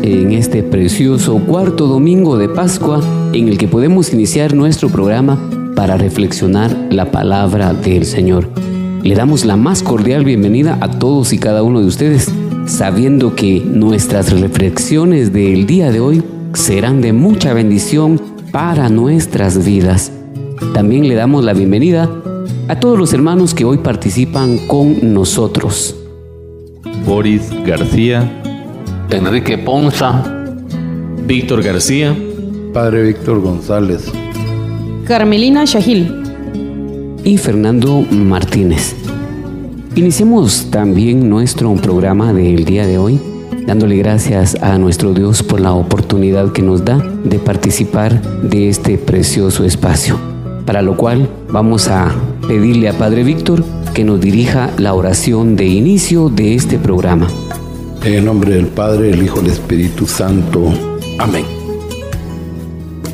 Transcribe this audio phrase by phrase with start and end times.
[0.00, 3.00] En este precioso cuarto domingo de Pascua
[3.32, 5.40] en el que podemos iniciar nuestro programa
[5.74, 8.48] para reflexionar la palabra del Señor.
[9.02, 12.30] Le damos la más cordial bienvenida a todos y cada uno de ustedes,
[12.66, 16.22] sabiendo que nuestras reflexiones del día de hoy
[16.54, 18.20] serán de mucha bendición
[18.52, 20.12] para nuestras vidas.
[20.74, 22.08] También le damos la bienvenida
[22.68, 25.96] a todos los hermanos que hoy participan con nosotros.
[27.04, 28.30] Boris García,
[29.10, 30.22] Enrique Ponza,
[31.26, 32.16] Víctor García,
[32.72, 34.10] Padre Víctor González,
[35.06, 36.22] Carmelina Shahil
[37.24, 38.94] y Fernando Martínez.
[39.94, 43.20] Iniciemos también nuestro programa del día de hoy
[43.66, 48.98] dándole gracias a nuestro Dios por la oportunidad que nos da de participar de este
[48.98, 50.18] precioso espacio,
[50.66, 52.12] para lo cual vamos a
[52.46, 57.28] pedirle a Padre Víctor que nos dirija la oración de inicio de este programa.
[58.04, 60.72] En el nombre del Padre, el Hijo y el Espíritu Santo.
[61.18, 61.44] Amén.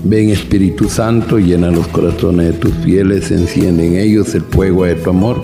[0.04, 4.94] Ven Espíritu Santo, llena los corazones de tus fieles, enciende en ellos el fuego de
[4.94, 5.42] tu amor.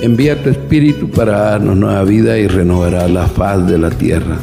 [0.00, 4.38] Envía tu Espíritu para darnos nueva vida y renovará la faz de la tierra.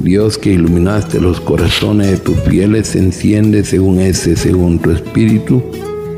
[0.00, 5.62] Dios que iluminaste los corazones de tus fieles, enciende según ese, según tu Espíritu,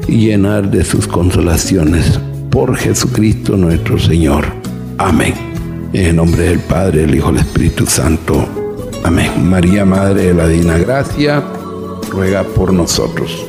[0.08, 2.18] y llenar de sus consolaciones.
[2.56, 4.46] Por Jesucristo nuestro Señor.
[4.96, 5.34] Amén.
[5.92, 8.48] En el nombre del Padre, el Hijo y el Espíritu Santo.
[9.04, 9.46] Amén.
[9.46, 11.44] María, Madre de la Divina Gracia,
[12.08, 13.44] ruega por nosotros.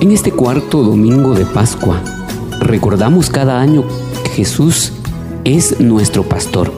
[0.00, 2.00] En este cuarto domingo de Pascua,
[2.60, 3.84] recordamos cada año
[4.24, 4.94] que Jesús
[5.44, 6.72] es nuestro pastor,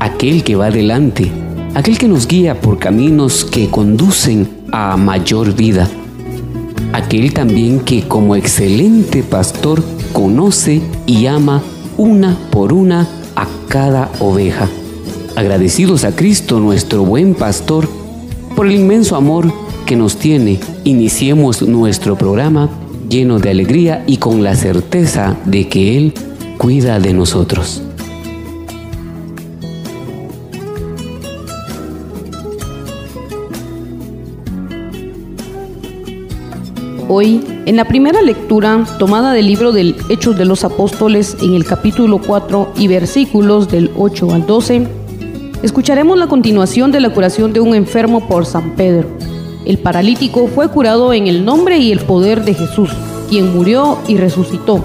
[0.00, 1.30] aquel que va adelante,
[1.74, 5.88] aquel que nos guía por caminos que conducen a mayor vida
[6.92, 11.62] aquel también que como excelente pastor conoce y ama
[11.96, 14.68] una por una a cada oveja.
[15.36, 17.88] Agradecidos a Cristo nuestro buen pastor
[18.56, 19.52] por el inmenso amor
[19.86, 22.68] que nos tiene, iniciemos nuestro programa
[23.08, 26.14] lleno de alegría y con la certeza de que Él
[26.58, 27.82] cuida de nosotros.
[37.10, 41.64] Hoy, en la primera lectura tomada del libro del Hechos de los Apóstoles en el
[41.64, 44.86] capítulo 4 y versículos del 8 al 12,
[45.62, 49.08] escucharemos la continuación de la curación de un enfermo por San Pedro.
[49.64, 52.90] El paralítico fue curado en el nombre y el poder de Jesús,
[53.30, 54.84] quien murió y resucitó.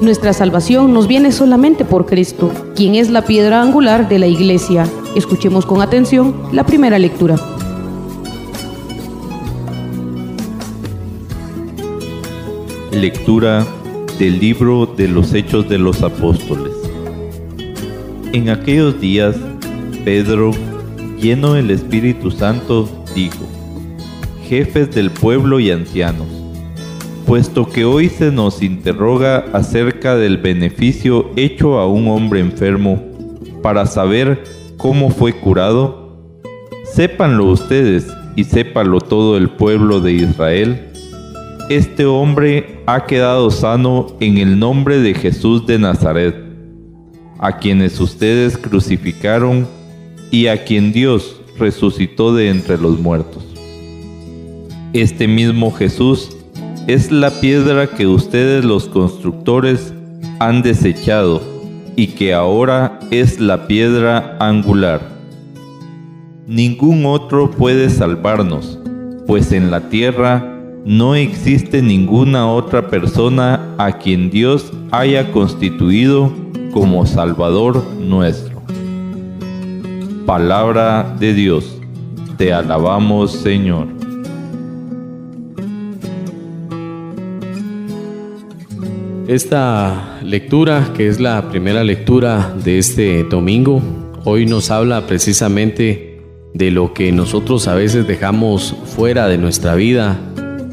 [0.00, 4.86] Nuestra salvación nos viene solamente por Cristo, quien es la piedra angular de la iglesia.
[5.16, 7.49] Escuchemos con atención la primera lectura.
[13.00, 13.66] Lectura
[14.18, 16.74] del libro de los Hechos de los Apóstoles.
[18.34, 19.36] En aquellos días,
[20.04, 20.50] Pedro,
[21.18, 23.48] lleno del Espíritu Santo, dijo,
[24.46, 26.26] Jefes del pueblo y ancianos,
[27.24, 33.02] puesto que hoy se nos interroga acerca del beneficio hecho a un hombre enfermo
[33.62, 34.44] para saber
[34.76, 36.18] cómo fue curado,
[36.84, 40.89] sépanlo ustedes y sépalo todo el pueblo de Israel
[41.70, 46.34] este hombre ha quedado sano en el nombre de Jesús de Nazaret,
[47.38, 49.68] a quienes ustedes crucificaron
[50.32, 53.44] y a quien Dios resucitó de entre los muertos.
[54.92, 56.36] Este mismo Jesús
[56.88, 59.94] es la piedra que ustedes los constructores
[60.40, 61.40] han desechado
[61.94, 65.02] y que ahora es la piedra angular.
[66.48, 68.76] Ningún otro puede salvarnos,
[69.28, 76.32] pues en la tierra no existe ninguna otra persona a quien Dios haya constituido
[76.72, 78.62] como Salvador nuestro.
[80.24, 81.76] Palabra de Dios.
[82.38, 83.88] Te alabamos, Señor.
[89.26, 93.80] Esta lectura, que es la primera lectura de este domingo,
[94.24, 96.20] hoy nos habla precisamente
[96.54, 100.18] de lo que nosotros a veces dejamos fuera de nuestra vida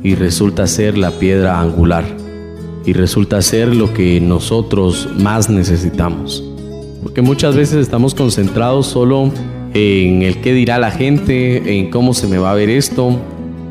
[0.04, 2.06] y resulta ser la piedra angular
[2.86, 6.44] y resulta ser lo que nosotros más necesitamos.
[7.04, 9.32] Porque muchas veces estamos concentrados solo
[9.74, 13.20] en el qué dirá la gente, en cómo se me va a ver esto,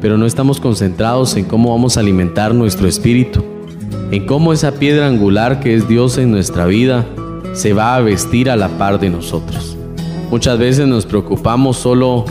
[0.00, 3.42] pero no estamos concentrados en cómo vamos a alimentar nuestro espíritu
[4.10, 7.04] en cómo esa piedra angular que es Dios en nuestra vida
[7.54, 9.76] se va a vestir a la par de nosotros.
[10.30, 12.24] Muchas veces nos preocupamos solo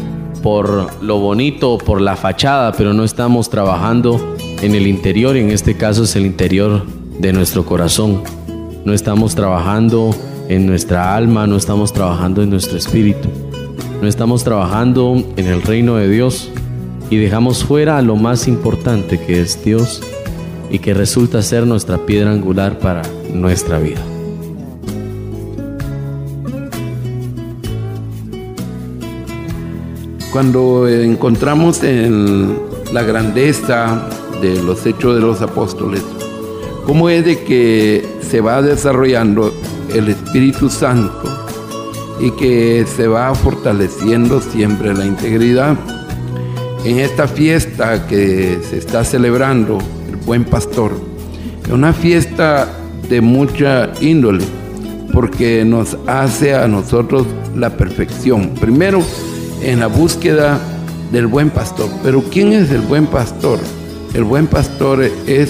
[0.46, 5.50] por lo bonito, por la fachada, pero no estamos trabajando en el interior, y en
[5.50, 6.86] este caso es el interior
[7.18, 8.22] de nuestro corazón.
[8.86, 10.16] No estamos trabajando
[10.48, 13.28] en nuestra alma, no estamos trabajando en nuestro espíritu,
[14.00, 16.52] no estamos trabajando en el reino de Dios
[17.10, 20.04] y dejamos fuera lo más importante que es Dios
[20.70, 23.02] y que resulta ser nuestra piedra angular para
[23.34, 24.15] nuestra vida.
[30.36, 32.58] Cuando encontramos en
[32.92, 34.10] la grandeza
[34.42, 36.02] de los hechos de los apóstoles,
[36.86, 39.54] cómo es de que se va desarrollando
[39.94, 41.24] el Espíritu Santo
[42.20, 45.78] y que se va fortaleciendo siempre la integridad.
[46.84, 49.78] En esta fiesta que se está celebrando
[50.26, 50.92] buen pastor.
[51.64, 52.68] Es una fiesta
[53.08, 54.44] de mucha índole
[55.14, 58.50] porque nos hace a nosotros la perfección.
[58.60, 59.02] Primero,
[59.66, 60.60] en la búsqueda
[61.12, 61.90] del buen pastor.
[62.04, 63.60] Pero ¿quién es el buen pastor?
[64.14, 65.50] El buen pastor es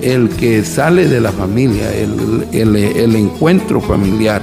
[0.00, 4.40] el que sale de la familia, el, encuentro familiar.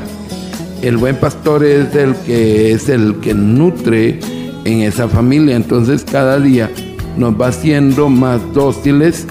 [0.82, 4.20] El buen pastor es el que es el que nutre
[4.66, 5.56] en esa familia.
[5.56, 6.70] Entonces cada día
[7.18, 9.26] nos va haciendo más dóciles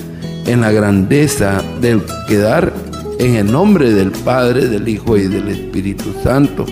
[0.46, 2.72] en la grandeza del quedar
[3.18, 6.64] en el nombre del Padre, del Hijo y del Espíritu Santo.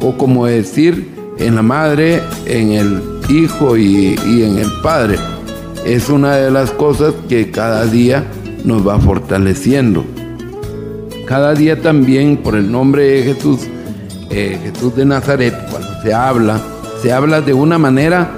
[0.00, 5.18] O como decir, en la Madre, en el Hijo y, en el Padre.
[5.84, 8.24] Es una de las cosas que cada día
[8.64, 10.04] nos va fortaleciendo.
[11.26, 13.68] Cada día también por el nombre de Jesús,
[14.30, 16.60] eh, Jesús de Nazaret, cuando se habla,
[17.02, 18.30] se habla de una manera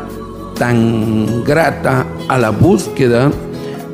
[0.58, 3.30] tan grata a la búsqueda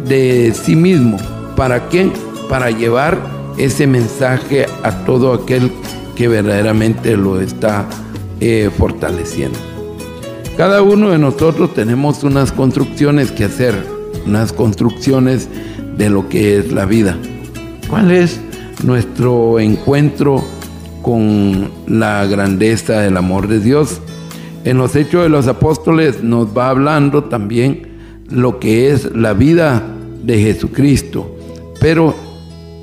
[0.09, 1.19] de sí mismo.
[1.57, 2.11] ¿Para qué?
[2.49, 3.19] Para llevar
[3.59, 5.71] ese mensaje a todo aquel
[6.17, 7.87] que verdaderamente lo está
[8.41, 9.59] eh, fortaleciendo.
[10.57, 13.75] Cada uno de nosotros tenemos unas construcciones que hacer,
[14.27, 15.49] unas construcciones
[15.97, 17.17] de lo que es la vida.
[17.89, 18.41] ¿Cuál es
[18.83, 20.43] nuestro encuentro
[21.03, 24.01] con la grandeza del amor de Dios?
[24.65, 27.87] En los Hechos de los Apóstoles nos va hablando también
[28.31, 29.83] lo que es la vida
[30.25, 31.37] de Jesucristo,
[31.81, 32.15] pero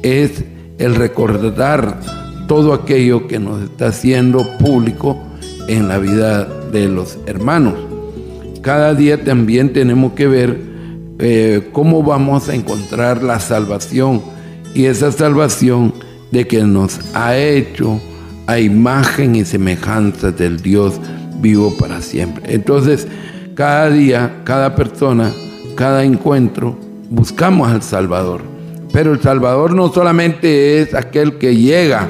[0.01, 0.44] es
[0.77, 2.00] el recordar
[2.47, 5.17] todo aquello que nos está haciendo público
[5.68, 7.75] en la vida de los hermanos.
[8.62, 10.60] Cada día también tenemos que ver
[11.20, 14.22] eh, cómo vamos a encontrar la salvación
[14.74, 15.93] y esa salvación
[16.32, 18.01] de que nos ha hecho
[18.48, 21.00] a imagen y semejanza del Dios
[21.39, 22.53] vivo para siempre.
[22.53, 23.08] Entonces,
[23.55, 25.32] cada día, cada persona,
[25.75, 26.77] cada encuentro
[27.10, 28.41] buscamos al Salvador.
[28.91, 32.08] Pero el Salvador no solamente es aquel que llega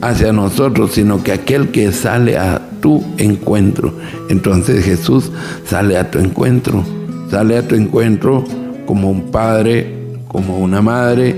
[0.00, 3.94] hacia nosotros, sino que aquel que sale a tu encuentro.
[4.28, 5.32] Entonces Jesús
[5.64, 6.84] sale a tu encuentro,
[7.30, 8.44] sale a tu encuentro
[8.84, 11.34] como un padre, como una madre,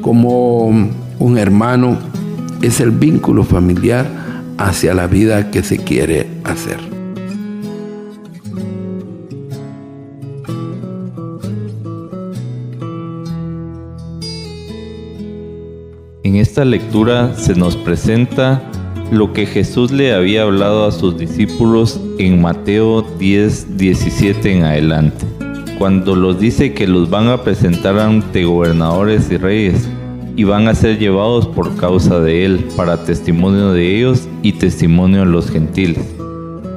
[0.00, 1.96] como un hermano.
[2.60, 4.04] Es el vínculo familiar
[4.58, 6.80] hacia la vida que se quiere hacer.
[16.24, 18.69] En esta lectura se nos presenta
[19.10, 25.26] lo que Jesús le había hablado a sus discípulos en Mateo 10, 17 en adelante,
[25.78, 29.88] cuando los dice que los van a presentar ante gobernadores y reyes
[30.36, 35.20] y van a ser llevados por causa de él para testimonio de ellos y testimonio
[35.20, 36.04] de los gentiles.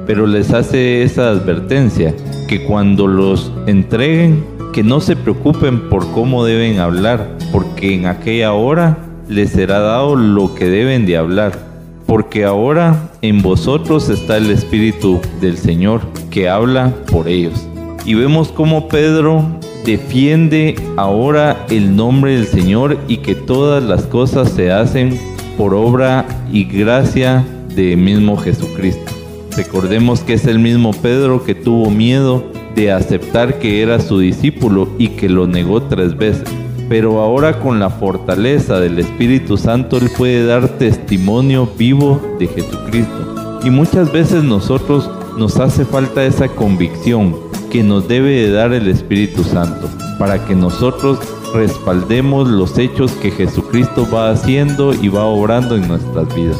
[0.06, 2.14] Pero les hace esa advertencia,
[2.48, 8.52] que cuando los entreguen, que no se preocupen por cómo deben hablar, porque en aquella
[8.52, 8.98] hora
[9.28, 11.73] les será dado lo que deben de hablar,
[12.06, 17.66] porque ahora en vosotros está el Espíritu del Señor que habla por ellos.
[18.04, 19.44] Y vemos cómo Pedro
[19.84, 25.18] defiende ahora el nombre del Señor y que todas las cosas se hacen
[25.56, 27.44] por obra y gracia
[27.74, 29.12] de mismo Jesucristo.
[29.56, 32.44] Recordemos que es el mismo Pedro que tuvo miedo
[32.74, 36.48] de aceptar que era su discípulo y que lo negó tres veces.
[36.88, 43.60] Pero ahora con la fortaleza del Espíritu Santo Él puede dar testimonio vivo de Jesucristo.
[43.64, 47.36] Y muchas veces nosotros nos hace falta esa convicción
[47.70, 49.88] que nos debe de dar el Espíritu Santo
[50.18, 51.18] para que nosotros
[51.54, 56.58] respaldemos los hechos que Jesucristo va haciendo y va obrando en nuestras vidas.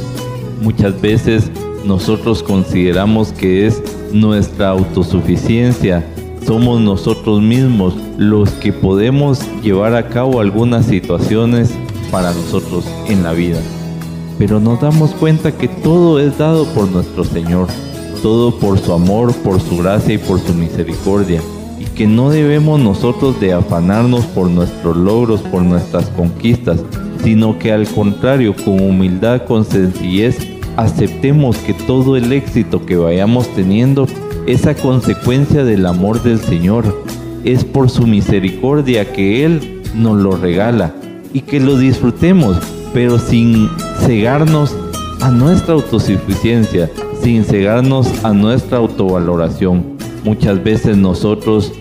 [0.60, 1.50] Muchas veces
[1.84, 6.04] nosotros consideramos que es nuestra autosuficiencia,
[6.46, 11.72] somos nosotros mismos los que podemos llevar a cabo algunas situaciones
[12.10, 13.60] para nosotros en la vida.
[14.38, 17.68] Pero nos damos cuenta que todo es dado por nuestro Señor,
[18.22, 21.40] todo por su amor, por su gracia y por su misericordia,
[21.78, 26.84] y que no debemos nosotros de afanarnos por nuestros logros, por nuestras conquistas,
[27.22, 30.36] sino que al contrario, con humildad, con sencillez,
[30.76, 34.06] aceptemos que todo el éxito que vayamos teniendo
[34.46, 37.04] es a consecuencia del amor del Señor.
[37.44, 40.94] Es por su misericordia que Él nos lo regala
[41.32, 42.56] y que lo disfrutemos,
[42.92, 43.68] pero sin
[44.00, 44.74] cegarnos
[45.20, 46.90] a nuestra autosuficiencia,
[47.22, 49.84] sin cegarnos a nuestra autovaloración.
[50.24, 51.72] Muchas veces nosotros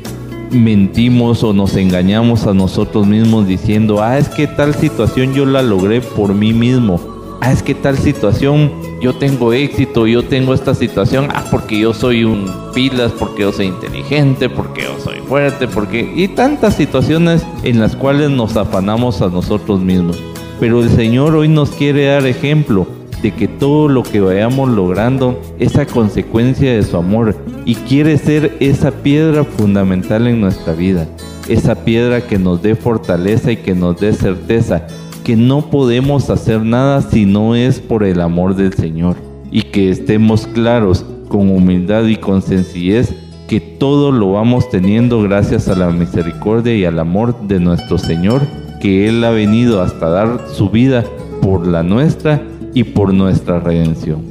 [0.51, 5.61] mentimos o nos engañamos a nosotros mismos diciendo, ah, es que tal situación yo la
[5.61, 7.12] logré por mí mismo
[7.43, 8.71] ah, es que tal situación,
[9.01, 13.51] yo tengo éxito, yo tengo esta situación, ah, porque yo soy un pilas, porque yo
[13.51, 16.09] soy inteligente, porque yo soy fuerte, porque...
[16.15, 20.23] Y tantas situaciones en las cuales nos afanamos a nosotros mismos.
[20.59, 22.87] Pero el Señor hoy nos quiere dar ejemplo
[23.21, 27.35] de que todo lo que vayamos logrando es a consecuencia de su amor
[27.65, 31.07] y quiere ser esa piedra fundamental en nuestra vida,
[31.49, 34.87] esa piedra que nos dé fortaleza y que nos dé certeza
[35.23, 39.15] que no podemos hacer nada si no es por el amor del Señor
[39.51, 43.13] y que estemos claros con humildad y con sencillez
[43.47, 48.41] que todo lo vamos teniendo gracias a la misericordia y al amor de nuestro Señor,
[48.81, 51.03] que Él ha venido hasta dar su vida
[51.41, 52.41] por la nuestra
[52.73, 54.21] y por nuestra redención.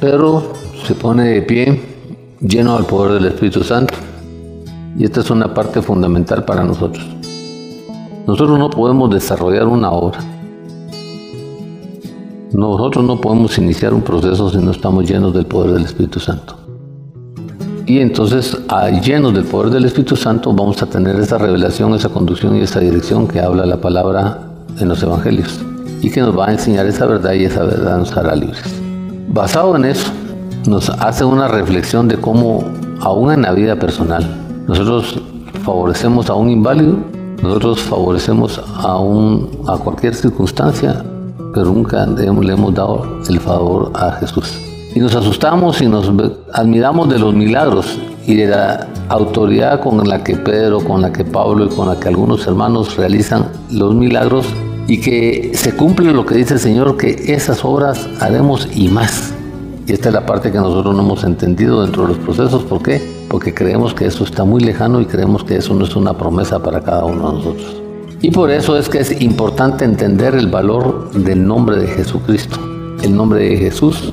[0.00, 0.52] Pedro
[0.86, 1.80] se pone de pie
[2.40, 3.94] lleno del poder del Espíritu Santo
[5.00, 7.02] y esta es una parte fundamental para nosotros.
[8.26, 10.18] Nosotros no podemos desarrollar una obra.
[12.52, 16.54] Nosotros no podemos iniciar un proceso si no estamos llenos del poder del Espíritu Santo.
[17.86, 18.58] Y entonces,
[19.02, 22.80] llenos del poder del Espíritu Santo, vamos a tener esa revelación, esa conducción y esa
[22.80, 25.60] dirección que habla la palabra en los evangelios.
[26.02, 28.62] Y que nos va a enseñar esa verdad y esa verdad nos hará libres.
[29.28, 30.10] Basado en eso,
[30.68, 32.64] nos hace una reflexión de cómo,
[33.00, 34.39] aún en la vida personal,
[34.70, 35.20] nosotros
[35.64, 36.94] favorecemos a un inválido,
[37.42, 41.04] nosotros favorecemos a, un, a cualquier circunstancia,
[41.52, 44.60] pero nunca le hemos dado el favor a Jesús.
[44.94, 46.12] Y nos asustamos y nos
[46.52, 47.98] admiramos de los milagros
[48.28, 51.98] y de la autoridad con la que Pedro, con la que Pablo y con la
[51.98, 54.46] que algunos hermanos realizan los milagros
[54.86, 59.34] y que se cumple lo que dice el Señor, que esas obras haremos y más.
[59.90, 62.62] Y esta es la parte que nosotros no hemos entendido dentro de los procesos.
[62.62, 63.02] ¿Por qué?
[63.28, 66.62] Porque creemos que eso está muy lejano y creemos que eso no es una promesa
[66.62, 67.82] para cada uno de nosotros.
[68.22, 72.56] Y por eso es que es importante entender el valor del nombre de Jesucristo.
[73.02, 74.12] El nombre de Jesús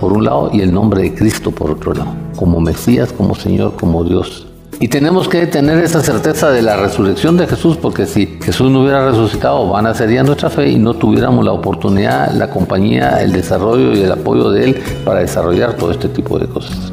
[0.00, 2.14] por un lado y el nombre de Cristo por otro lado.
[2.36, 4.47] Como Mesías, como Señor, como Dios.
[4.80, 8.82] Y tenemos que tener esa certeza de la resurrección de Jesús, porque si Jesús no
[8.82, 13.32] hubiera resucitado, van a sería nuestra fe y no tuviéramos la oportunidad, la compañía, el
[13.32, 16.92] desarrollo y el apoyo de Él para desarrollar todo este tipo de cosas.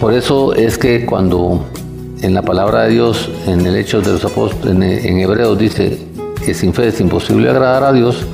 [0.00, 1.66] Por eso es que cuando
[2.22, 5.98] en la palabra de Dios, en el Hechos de los Apóstoles, en, Hebreos dice
[6.42, 8.24] que sin fe es imposible agradar a Dios,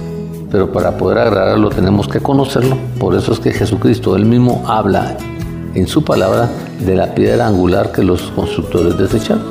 [0.48, 2.78] pero para poder agradarlo tenemos que conocerlo.
[3.00, 5.16] Por eso es que Jesucristo, Él mismo habla
[5.74, 6.50] en su palabra
[6.80, 9.44] de la piedra angular que los constructores desecharon.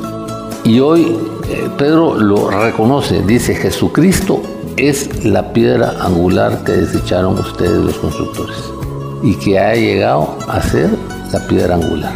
[0.63, 1.15] Y hoy
[1.49, 4.41] eh, Pedro lo reconoce, dice Jesucristo
[4.77, 8.57] es la piedra angular que desecharon ustedes los constructores
[9.21, 10.89] y que ha llegado a ser
[11.33, 12.13] la piedra angular.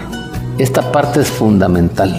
[0.57, 2.15] Esta parte es fundamental.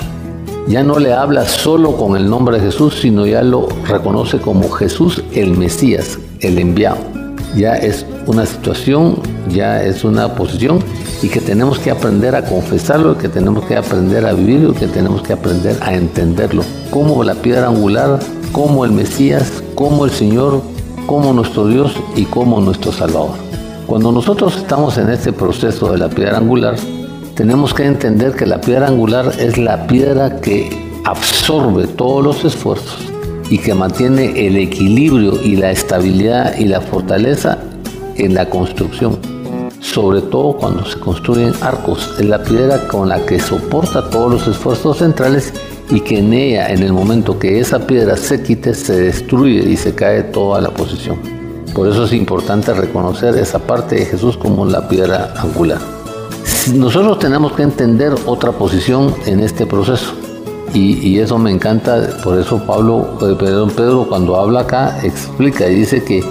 [0.67, 4.71] Ya no le habla solo con el nombre de Jesús, sino ya lo reconoce como
[4.71, 6.99] Jesús el Mesías, el enviado.
[7.55, 10.81] Ya es una situación, ya es una posición
[11.25, 15.23] y que tenemos que aprender a confesarlo, que tenemos que aprender a vivirlo, que tenemos
[15.23, 16.63] que aprender a entenderlo.
[16.91, 18.19] Como la piedra angular,
[18.53, 20.61] como el Mesías, como el Señor,
[21.07, 23.37] como nuestro Dios y como nuestro Salvador.
[23.87, 26.77] Cuando nosotros estamos en este proceso de la piedra angular,
[27.35, 32.99] tenemos que entender que la piedra angular es la piedra que absorbe todos los esfuerzos
[33.49, 37.61] y que mantiene el equilibrio y la estabilidad y la fortaleza
[38.17, 39.19] en la construcción,
[39.85, 42.11] sobre todo cuando se construyen arcos.
[42.19, 45.53] Es la piedra con la que soporta todos los esfuerzos centrales
[45.91, 49.77] y que en ella, en el momento que esa piedra se quite, se destruye y
[49.77, 51.19] se cae toda la posición.
[51.75, 55.79] Por eso es importante reconocer esa parte de Jesús como la piedra angular.
[56.75, 60.15] Nosotros tenemos que entender otra posición en este proceso.
[60.73, 65.75] Y, eso me encanta, por eso Pablo, eh, Pedro, Pedro cuando habla acá explica y
[65.77, 66.25] dice que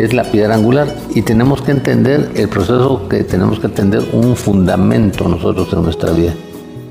[0.00, 4.36] es la piedra angular y tenemos que entender el proceso que tenemos que entender un
[4.36, 6.34] fundamento nosotros en nuestra vida.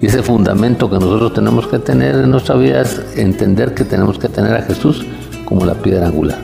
[0.02, 4.20] Y ese fundamento que nosotros tenemos que tener en nuestra vida es entender que tenemos
[4.20, 5.06] que tener a Jesús
[5.46, 6.40] como la piedra angular.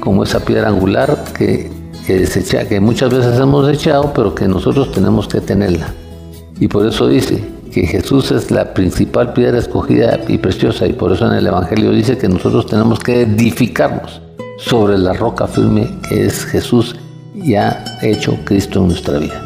[0.00, 1.70] Como esa piedra angular que,
[2.06, 2.26] que,
[2.68, 5.94] que muchas veces hemos echado, pero que nosotros tenemos que tenerla.
[6.60, 10.86] Y por eso dice que Jesús es la principal piedra escogida y preciosa.
[10.86, 14.23] Y por eso en el Evangelio dice que nosotros tenemos que edificarnos
[14.58, 16.96] sobre la roca firme que es Jesús
[17.34, 19.40] y ha hecho Cristo en nuestra vida.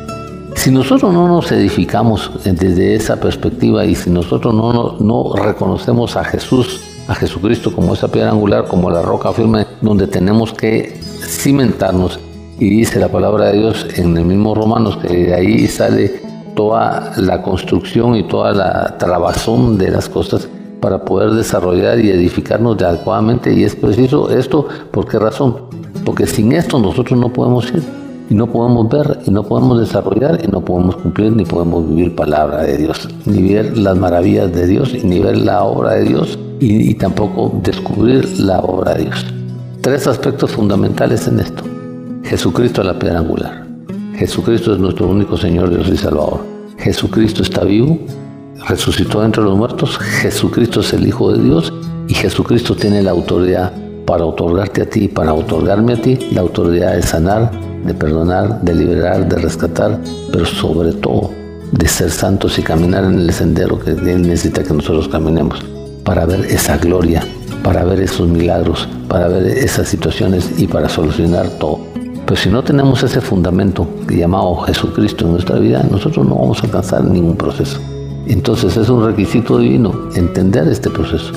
[0.57, 6.25] Si nosotros no nos edificamos desde esa perspectiva y si nosotros no, no, reconocemos a
[6.25, 12.19] Jesús, a Jesucristo como esa piedra angular, como la roca firme donde tenemos que cimentarnos,
[12.59, 16.23] y dice la palabra de Dios en el mismo Romanos que de ahí sale
[16.57, 20.49] toda la construcción y toda la trabazón de las cosas
[20.80, 25.56] para poder desarrollar y edificarnos adecuadamente y es preciso esto, ¿por qué razón?
[26.04, 27.82] Porque sin esto nosotros no podemos ir
[28.30, 32.14] y no podemos ver y no podemos desarrollar y no podemos cumplir ni podemos vivir
[32.14, 36.04] palabra de Dios, ni ver las maravillas de Dios y ni ver la obra de
[36.04, 39.26] Dios y, tampoco descubrir la obra de Dios.
[39.80, 41.62] Tres aspectos fundamentales en esto.
[42.25, 43.64] Jesucristo es la piedra angular.
[44.16, 46.40] Jesucristo es nuestro único Señor, Dios y Salvador.
[46.78, 47.98] Jesucristo está vivo,
[48.68, 51.72] resucitó entre los muertos, Jesucristo es el Hijo de Dios
[52.07, 53.72] y Jesucristo tiene la autoridad
[54.04, 57.50] para otorgarte a ti, para otorgarme a ti, la autoridad de sanar,
[57.85, 59.98] de perdonar, de liberar, de rescatar,
[60.31, 61.31] pero sobre todo
[61.72, 65.62] de ser santos y caminar en el sendero que Él necesita que nosotros caminemos,
[66.04, 67.22] para ver esa gloria,
[67.62, 71.81] para ver esos milagros, para ver esas situaciones y para solucionar todo.
[72.26, 76.66] Pero si no tenemos ese fundamento llamado Jesucristo en nuestra vida, nosotros no vamos a
[76.66, 77.81] alcanzar ningún proceso.
[78.29, 81.33] Entonces es un requisito divino entender este proceso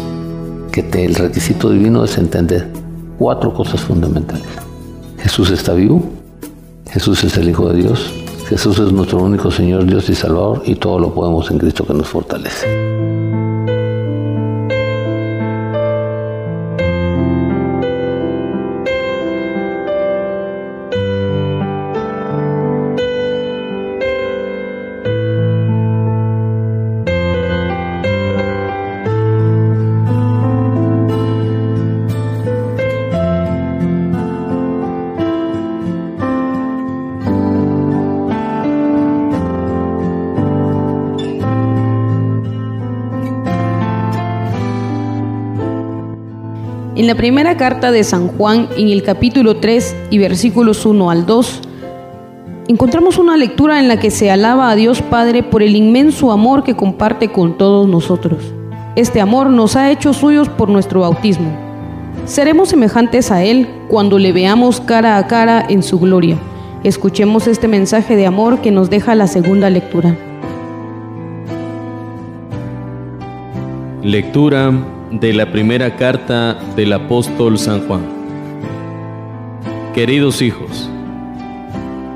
[0.72, 2.68] que el requisito divino es entender
[3.18, 4.46] cuatro cosas fundamentales.
[5.18, 6.04] Jesús está vivo,
[6.90, 8.14] Jesús es el Hijo de Dios,
[8.48, 11.94] Jesús es nuestro único Señor, Dios y Salvador y todo lo podemos en Cristo que
[11.94, 13.31] nos fortalece.
[47.02, 51.26] En la primera carta de San Juan, en el capítulo 3 y versículos 1 al
[51.26, 51.62] 2,
[52.68, 56.64] encontramos una lectura en la que se alaba a Dios Padre por el inmenso amor
[56.64, 58.54] que comparte con todos nosotros.
[58.96, 61.50] Este amor nos ha hecho suyos por nuestro bautismo.
[62.26, 66.38] Seremos semejantes a Él cuando le veamos cara a cara en su gloria.
[66.84, 70.16] Escuchemos este mensaje de amor que nos deja la segunda lectura.
[74.04, 74.72] Lectura
[75.12, 78.02] de la primera carta del apóstol San Juan.
[79.94, 80.90] Queridos hijos,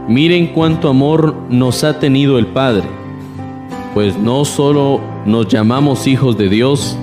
[0.08, 2.86] miren cuánto amor nos ha tenido el Padre,
[3.93, 6.97] pues no solo nos llamamos hijos de Dios,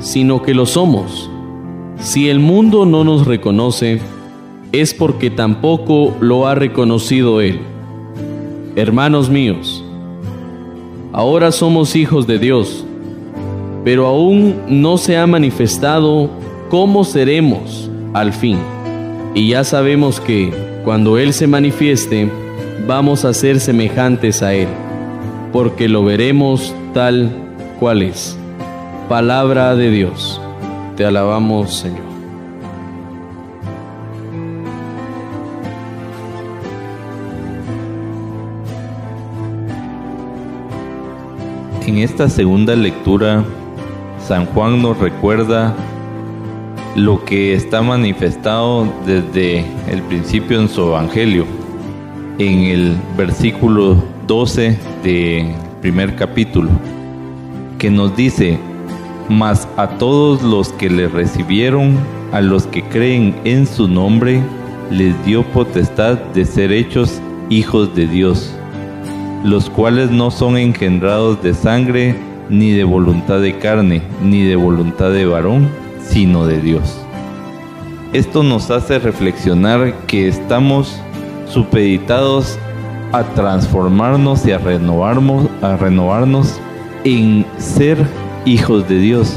[0.00, 1.30] sino que lo somos.
[1.98, 4.00] Si el mundo no nos reconoce,
[4.72, 7.60] es porque tampoco lo ha reconocido Él.
[8.74, 9.84] Hermanos míos,
[11.12, 12.85] ahora somos hijos de Dios
[13.86, 16.28] pero aún no se ha manifestado
[16.70, 18.58] cómo seremos al fin.
[19.32, 20.52] Y ya sabemos que
[20.84, 22.28] cuando Él se manifieste,
[22.84, 24.66] vamos a ser semejantes a Él,
[25.52, 27.30] porque lo veremos tal
[27.78, 28.36] cual es.
[29.08, 30.40] Palabra de Dios.
[30.96, 32.00] Te alabamos, Señor.
[41.86, 43.44] En esta segunda lectura
[44.26, 45.72] San Juan nos recuerda
[46.96, 51.46] lo que está manifestado desde el principio en su Evangelio.
[52.38, 56.70] En el versículo 12 del primer capítulo,
[57.78, 58.58] que nos dice,
[59.28, 61.96] mas a todos los que le recibieron,
[62.32, 64.42] a los que creen en su nombre,
[64.90, 68.52] les dio potestad de ser hechos hijos de Dios,
[69.44, 72.16] los cuales no son engendrados de sangre,
[72.48, 75.68] ni de voluntad de carne, ni de voluntad de varón,
[76.00, 77.00] sino de Dios.
[78.12, 81.00] Esto nos hace reflexionar que estamos
[81.48, 82.58] supeditados
[83.12, 86.60] a transformarnos y a renovarnos, a renovarnos
[87.04, 87.98] en ser
[88.44, 89.36] hijos de Dios.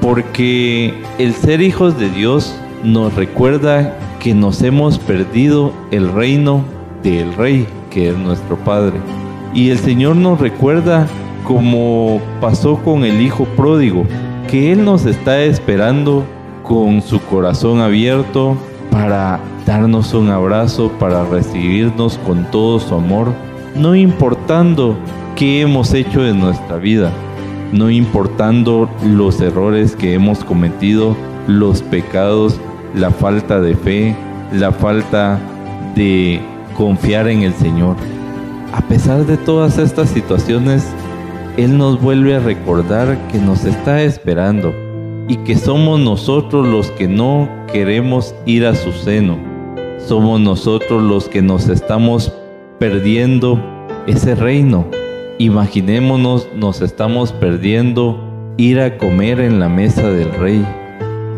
[0.00, 6.64] Porque el ser hijos de Dios nos recuerda que nos hemos perdido el reino
[7.02, 8.98] del Rey, que es nuestro Padre.
[9.54, 11.06] Y el Señor nos recuerda
[11.44, 14.04] como pasó con el Hijo pródigo,
[14.48, 16.24] que Él nos está esperando
[16.62, 18.56] con su corazón abierto
[18.90, 23.32] para darnos un abrazo, para recibirnos con todo su amor,
[23.74, 24.96] no importando
[25.36, 27.10] qué hemos hecho en nuestra vida,
[27.72, 32.60] no importando los errores que hemos cometido, los pecados,
[32.94, 34.16] la falta de fe,
[34.52, 35.38] la falta
[35.94, 36.40] de
[36.76, 37.96] confiar en el Señor.
[38.72, 40.86] A pesar de todas estas situaciones,
[41.58, 44.72] Él nos vuelve a recordar que nos está esperando
[45.28, 49.36] y que somos nosotros los que no queremos ir a su seno.
[49.98, 52.32] Somos nosotros los que nos estamos
[52.78, 53.62] perdiendo
[54.06, 54.86] ese reino.
[55.38, 58.18] Imaginémonos, nos estamos perdiendo
[58.56, 60.66] ir a comer en la mesa del rey.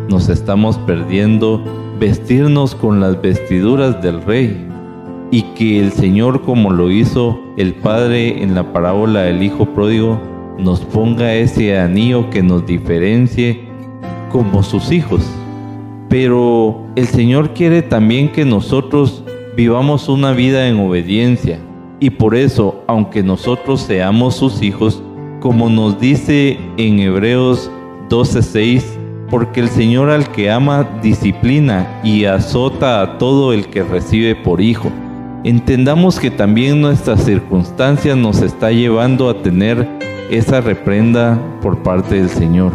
[0.09, 1.61] Nos estamos perdiendo
[1.99, 4.65] vestirnos con las vestiduras del rey.
[5.33, 10.21] Y que el Señor, como lo hizo el Padre en la parábola del Hijo Pródigo,
[10.59, 13.61] nos ponga ese anillo que nos diferencie
[14.31, 15.23] como sus hijos.
[16.09, 19.25] Pero el Señor quiere también que nosotros
[19.57, 21.59] vivamos una vida en obediencia.
[22.01, 25.03] Y por eso, aunque nosotros seamos sus hijos,
[25.41, 27.71] como nos dice en Hebreos
[28.09, 28.85] 12:6,
[29.31, 34.61] porque el Señor al que ama disciplina y azota a todo el que recibe por
[34.61, 34.91] hijo.
[35.45, 39.87] Entendamos que también nuestras circunstancias nos está llevando a tener
[40.31, 42.73] esa reprenda por parte del Señor.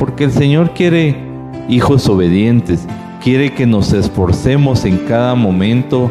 [0.00, 1.16] Porque el Señor quiere
[1.68, 2.88] hijos obedientes,
[3.22, 6.10] quiere que nos esforcemos en cada momento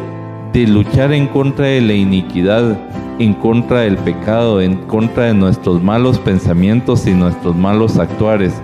[0.54, 2.78] de luchar en contra de la iniquidad,
[3.18, 8.54] en contra del pecado, en contra de nuestros malos pensamientos y nuestros malos actuares,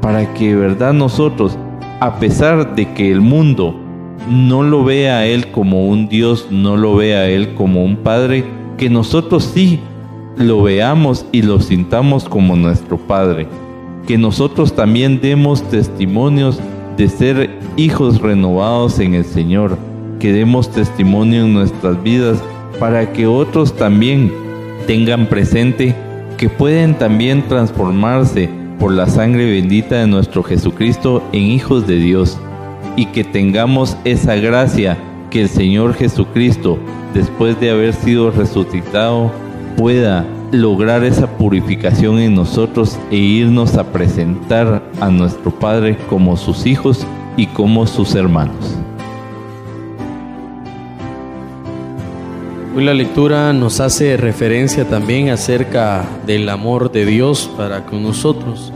[0.00, 1.58] para que verdad nosotros,
[2.00, 3.83] a pesar de que el mundo
[4.28, 7.96] no lo vea a Él como un Dios, no lo vea a Él como un
[7.96, 8.44] Padre,
[8.76, 9.80] que nosotros sí
[10.36, 13.46] lo veamos y lo sintamos como nuestro Padre.
[14.06, 16.60] Que nosotros también demos testimonios
[16.96, 19.78] de ser hijos renovados en el Señor,
[20.20, 22.42] que demos testimonio en nuestras vidas
[22.78, 24.32] para que otros también
[24.86, 25.94] tengan presente
[26.36, 32.38] que pueden también transformarse por la sangre bendita de nuestro Jesucristo en hijos de Dios
[32.96, 34.96] y que tengamos esa gracia
[35.30, 36.78] que el Señor Jesucristo,
[37.12, 39.32] después de haber sido resucitado,
[39.76, 46.66] pueda lograr esa purificación en nosotros e irnos a presentar a nuestro Padre como sus
[46.66, 48.78] hijos y como sus hermanos.
[52.76, 58.73] Hoy la lectura nos hace referencia también acerca del amor de Dios para con nosotros.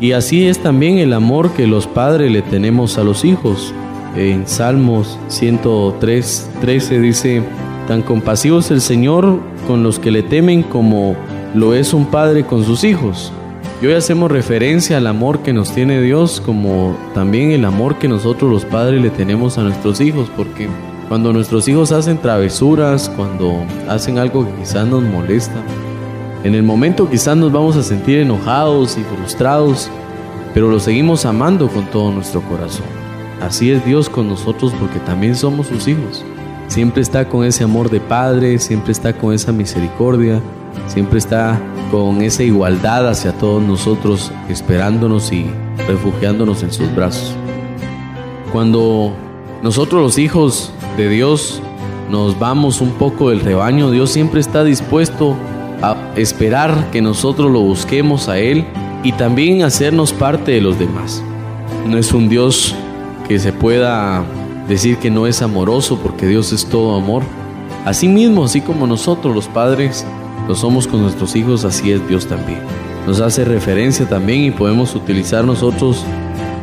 [0.00, 3.74] Y así es también el amor que los padres le tenemos a los hijos.
[4.16, 7.42] En Salmos 103, 13 dice,
[7.88, 11.16] Tan compasivo es el Señor con los que le temen como
[11.54, 13.32] lo es un padre con sus hijos.
[13.80, 18.08] Y hoy hacemos referencia al amor que nos tiene Dios como también el amor que
[18.08, 20.68] nosotros los padres le tenemos a nuestros hijos, porque
[21.08, 25.62] cuando nuestros hijos hacen travesuras, cuando hacen algo que quizás nos molesta,
[26.44, 29.90] en el momento quizás nos vamos a sentir enojados y frustrados,
[30.54, 32.86] pero lo seguimos amando con todo nuestro corazón.
[33.40, 36.24] Así es Dios con nosotros porque también somos sus hijos.
[36.68, 40.40] Siempre está con ese amor de Padre, siempre está con esa misericordia,
[40.86, 45.46] siempre está con esa igualdad hacia todos nosotros, esperándonos y
[45.88, 47.34] refugiándonos en sus brazos.
[48.52, 49.12] Cuando
[49.62, 51.62] nosotros los hijos de Dios
[52.10, 55.36] nos vamos un poco del rebaño, Dios siempre está dispuesto
[55.82, 58.64] a esperar que nosotros lo busquemos a Él
[59.02, 61.22] y también hacernos parte de los demás.
[61.86, 62.74] No es un Dios
[63.28, 64.24] que se pueda
[64.68, 67.22] decir que no es amoroso porque Dios es todo amor.
[67.84, 70.04] Así mismo, así como nosotros los padres
[70.46, 72.58] lo somos con nuestros hijos, así es Dios también.
[73.06, 76.04] Nos hace referencia también y podemos utilizar nosotros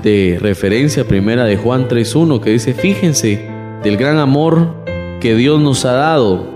[0.04, 3.48] de referencia primera de Juan 3.1 que dice, fíjense
[3.84, 4.76] del gran amor
[5.20, 6.55] que Dios nos ha dado,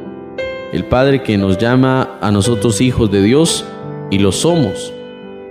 [0.72, 3.66] el Padre que nos llama a nosotros hijos de Dios
[4.12, 4.94] y lo somos.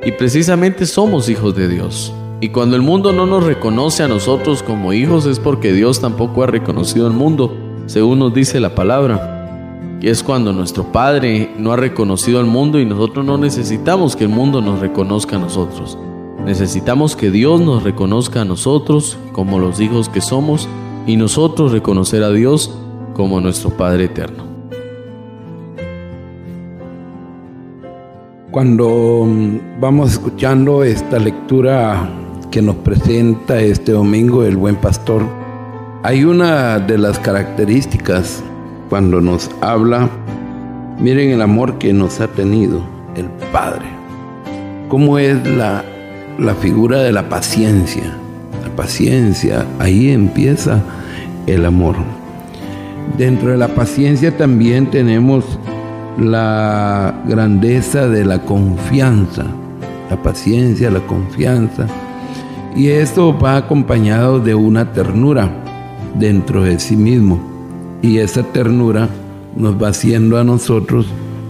[0.04, 2.12] Y precisamente somos hijos de Dios.
[2.40, 6.44] Y cuando el mundo no nos reconoce a nosotros como hijos es porque Dios tampoco
[6.44, 9.98] ha reconocido al mundo, según nos dice la palabra.
[10.00, 14.24] Y es cuando nuestro Padre no ha reconocido al mundo y nosotros no necesitamos que
[14.24, 15.98] el mundo nos reconozca a nosotros.
[16.44, 20.68] Necesitamos que Dios nos reconozca a nosotros como los hijos que somos
[21.08, 22.72] y nosotros reconocer a Dios
[23.14, 24.47] como nuestro Padre eterno.
[28.58, 32.10] Cuando mm, vamos escuchando esta lectura
[32.50, 35.22] que nos presenta este domingo el buen pastor,
[36.02, 38.42] hay una de las características
[38.88, 40.10] cuando nos habla,
[40.98, 42.82] miren el amor que nos ha tenido
[43.14, 43.86] el Padre,
[44.88, 45.84] cómo es la,
[46.40, 48.12] la figura de la paciencia,
[48.64, 50.82] la paciencia, ahí empieza
[51.46, 51.94] el amor.
[53.16, 55.44] Dentro de la paciencia también tenemos
[56.18, 59.44] la grandeza de la confianza,
[60.10, 61.86] la paciencia, la confianza.
[62.74, 65.50] Y esto va acompañado de una ternura
[66.18, 67.38] dentro de sí mismo.
[68.02, 69.08] Y esa ternura
[69.56, 71.06] nos va haciendo a nosotros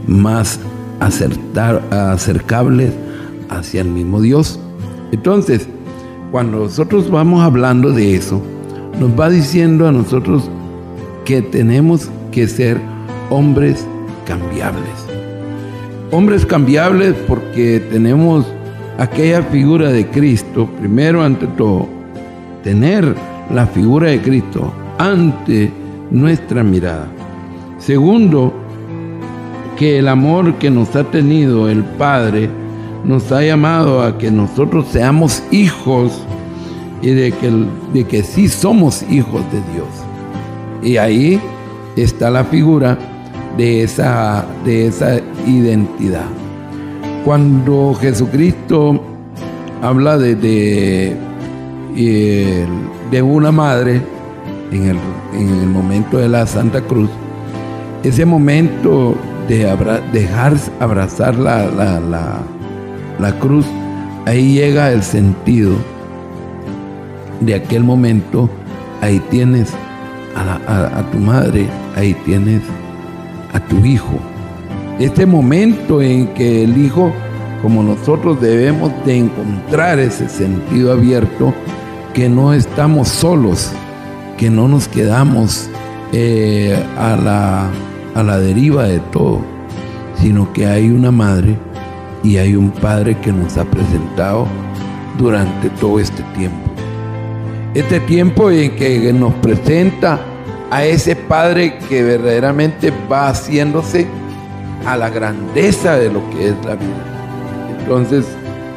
[0.07, 0.61] más
[1.01, 2.93] acertar, acercables
[3.49, 4.61] hacia el mismo Dios.
[5.13, 5.69] Entonces,
[6.31, 8.43] cuando nosotros vamos hablando de eso,
[9.01, 10.51] nos va diciendo a nosotros
[11.25, 12.79] que tenemos que ser
[13.31, 13.87] hombres
[14.29, 15.07] cambiables.
[16.13, 18.47] Hombres cambiables porque tenemos
[18.99, 21.89] aquella figura de Cristo, primero ante todo,
[22.63, 23.15] tener
[23.53, 25.73] la figura de Cristo ante
[26.11, 27.09] nuestra mirada.
[27.79, 28.53] Segundo,
[29.79, 32.51] que el amor que nos ha tenido el Padre
[33.05, 36.21] nos ha llamado a que nosotros seamos hijos
[37.01, 37.51] y de que,
[37.95, 39.89] de que sí somos hijos de Dios.
[40.83, 41.41] Y ahí
[41.97, 42.99] está la figura
[43.59, 46.25] de esa, de esa identidad.
[47.25, 49.03] Cuando Jesucristo
[49.83, 51.17] habla de, de,
[51.97, 52.67] eh,
[53.11, 54.01] de una madre
[54.73, 54.99] en el,
[55.35, 57.11] en el, momento de la Santa Cruz,
[58.03, 59.15] ese momento
[59.49, 59.67] de
[60.13, 62.39] dejar abrazar la, la, la,
[63.19, 63.67] la cruz,
[64.25, 65.73] ahí llega el sentido
[67.41, 68.49] de aquel momento,
[69.01, 69.73] ahí tienes
[70.37, 71.67] a, tu madre,
[71.97, 72.63] ahí tienes
[73.53, 74.19] a tu hijo.
[74.99, 77.13] Este momento en que el hijo,
[77.63, 81.55] como nosotros debemos de encontrar ese sentido abierto,
[82.15, 83.71] que no estamos solos,
[84.37, 85.69] que no nos quedamos
[86.13, 87.71] eh, a, la,
[88.15, 89.41] a la deriva de todo,
[90.21, 91.57] sino que hay una madre
[92.25, 94.47] y hay un padre que nos ha presentado
[95.19, 96.69] durante todo este tiempo
[97.75, 100.19] este tiempo en que nos presenta
[100.71, 104.07] a ese Padre que verdaderamente va haciéndose
[104.87, 107.79] a la grandeza de lo que es la vida.
[107.81, 108.27] Entonces,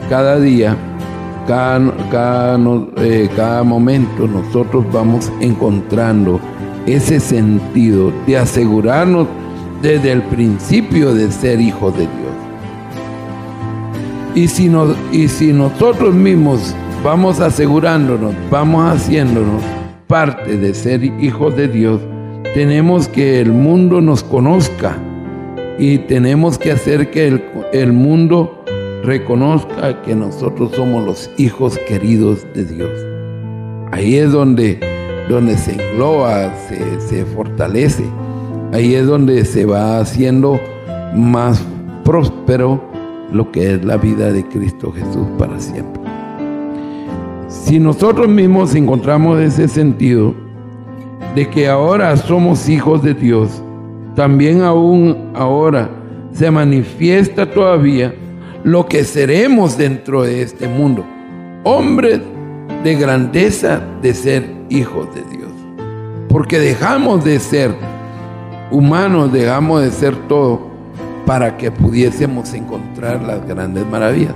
[0.09, 0.75] cada día,
[1.47, 2.57] cada,
[2.97, 6.39] eh, cada momento, nosotros vamos encontrando
[6.85, 9.27] ese sentido de asegurarnos
[9.81, 12.11] desde el principio de ser hijos de Dios.
[14.33, 14.71] Y si,
[15.11, 16.73] y si nosotros mismos
[17.03, 19.61] vamos asegurándonos, vamos haciéndonos
[20.11, 22.01] parte de ser hijos de Dios,
[22.53, 24.97] tenemos que el mundo nos conozca
[25.79, 28.61] y tenemos que hacer que el, mundo
[29.05, 32.91] reconozca que nosotros somos los hijos queridos de Dios.
[33.93, 34.81] Ahí es donde,
[35.29, 38.03] donde se engloba, se, se fortalece.
[38.73, 40.59] Ahí es donde se va haciendo
[41.15, 41.65] más
[42.03, 42.83] próspero
[43.31, 46.00] lo que es la vida de Cristo Jesús para siempre.
[47.51, 50.33] Si nosotros mismos encontramos ese sentido
[51.35, 53.61] de que ahora somos hijos de Dios,
[54.15, 55.89] también aún ahora
[56.31, 58.15] se manifiesta todavía
[58.63, 61.03] lo que seremos dentro de este mundo.
[61.65, 62.21] Hombres
[62.85, 65.51] de grandeza de ser hijos de Dios.
[66.29, 67.75] Porque dejamos de ser
[68.71, 70.71] humanos, dejamos de ser todo
[71.25, 74.35] para que pudiésemos encontrar las grandes maravillas.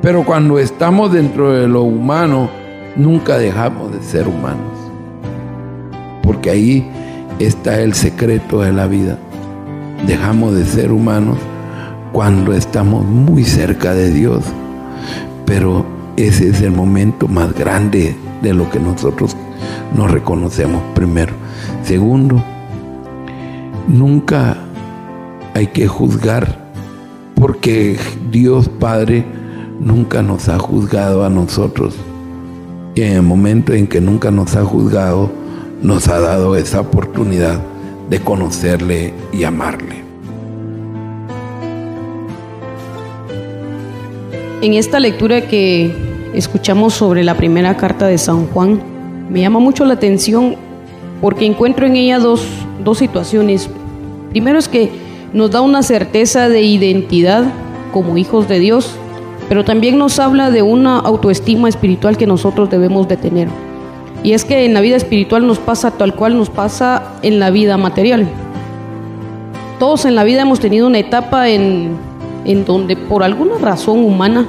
[0.00, 2.48] Pero cuando estamos dentro de lo humano,
[2.96, 4.72] nunca dejamos de ser humanos.
[6.22, 6.90] Porque ahí
[7.38, 9.18] está el secreto de la vida.
[10.06, 11.38] Dejamos de ser humanos
[12.12, 14.44] cuando estamos muy cerca de Dios.
[15.44, 15.84] Pero
[16.16, 19.36] ese es el momento más grande de lo que nosotros
[19.96, 21.32] nos reconocemos primero.
[21.82, 22.42] Segundo,
[23.88, 24.56] nunca
[25.54, 26.68] hay que juzgar
[27.34, 27.96] porque
[28.30, 29.24] Dios Padre
[29.80, 31.94] nunca nos ha juzgado a nosotros.
[32.94, 35.30] Y en el momento en que nunca nos ha juzgado,
[35.82, 37.60] nos ha dado esa oportunidad
[38.10, 40.02] de conocerle y amarle.
[44.60, 45.94] En esta lectura que
[46.34, 48.80] escuchamos sobre la primera carta de San Juan,
[49.30, 50.56] me llama mucho la atención
[51.20, 52.44] porque encuentro en ella dos,
[52.82, 53.68] dos situaciones.
[54.30, 54.90] Primero es que
[55.32, 57.44] nos da una certeza de identidad
[57.92, 58.96] como hijos de Dios,
[59.48, 63.48] pero también nos habla de una autoestima espiritual que nosotros debemos de tener.
[64.22, 67.50] Y es que en la vida espiritual nos pasa tal cual nos pasa en la
[67.50, 68.28] vida material.
[69.78, 71.96] Todos en la vida hemos tenido una etapa en,
[72.44, 74.46] en donde por alguna razón humana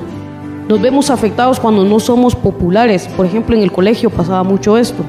[0.68, 3.08] nos vemos afectados cuando no somos populares.
[3.16, 5.04] Por ejemplo, en el colegio pasaba mucho esto.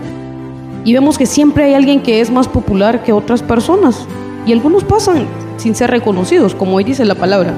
[0.84, 4.06] Y vemos que siempre hay alguien que es más popular que otras personas.
[4.46, 5.26] Y algunos pasan
[5.56, 7.52] sin ser reconocidos, como hoy dice la palabra.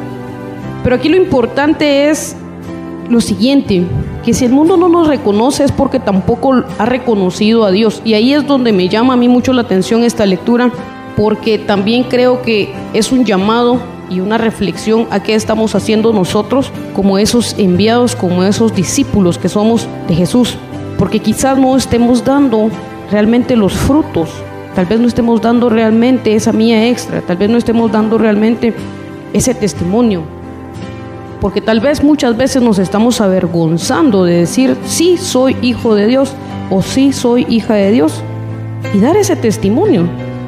[0.83, 2.37] Pero aquí lo importante es
[3.09, 3.85] lo siguiente,
[4.25, 8.01] que si el mundo no nos reconoce es porque tampoco ha reconocido a Dios.
[8.05, 10.71] Y ahí es donde me llama a mí mucho la atención esta lectura,
[11.17, 16.71] porque también creo que es un llamado y una reflexión a qué estamos haciendo nosotros
[16.95, 20.57] como esos enviados, como esos discípulos que somos de Jesús.
[20.99, 22.71] Porque quizás no estemos dando
[23.11, 24.31] realmente los frutos,
[24.75, 28.75] tal vez no estemos dando realmente esa mía extra, tal vez no estemos dando realmente
[29.33, 30.23] ese testimonio
[31.43, 36.35] porque tal vez muchas veces nos estamos avergonzando de decir, sí, soy hijo de Dios
[36.71, 38.23] o sí, soy hija de Dios,
[38.95, 40.05] y dar ese testimonio,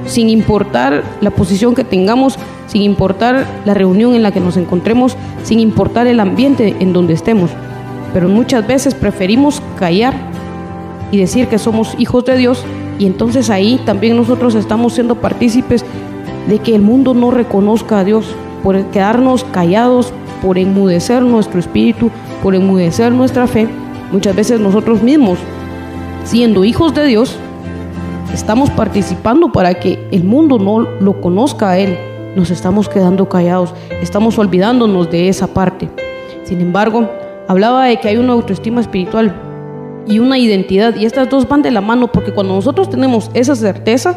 [0.06, 5.16] sin importar la posición que tengamos, sin importar la reunión en la que nos encontremos,
[5.42, 7.50] sin importar el ambiente en donde estemos.
[8.12, 10.14] Pero muchas veces preferimos callar
[11.10, 12.64] y decir que somos hijos de Dios
[13.00, 15.84] y entonces ahí también nosotros estamos siendo partícipes
[16.48, 18.26] de que el mundo no reconozca a Dios
[18.62, 20.12] por quedarnos callados,
[20.44, 22.10] por enmudecer nuestro espíritu,
[22.42, 23.66] por enmudecer nuestra fe,
[24.12, 25.38] muchas veces nosotros mismos,
[26.24, 27.38] siendo hijos de Dios,
[28.34, 31.96] estamos participando para que el mundo no lo conozca a Él.
[32.36, 35.88] Nos estamos quedando callados, estamos olvidándonos de esa parte.
[36.42, 37.08] Sin embargo,
[37.48, 39.34] hablaba de que hay una autoestima espiritual
[40.06, 43.54] y una identidad, y estas dos van de la mano porque cuando nosotros tenemos esa
[43.54, 44.14] certeza,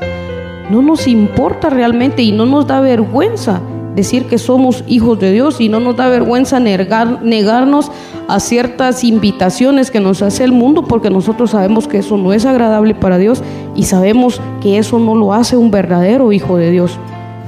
[0.69, 3.61] no nos importa realmente y no nos da vergüenza
[3.97, 7.91] decir que somos hijos de Dios y no nos da vergüenza negar, negarnos
[8.27, 12.45] a ciertas invitaciones que nos hace el mundo porque nosotros sabemos que eso no es
[12.45, 13.41] agradable para Dios
[13.75, 16.99] y sabemos que eso no lo hace un verdadero hijo de Dios.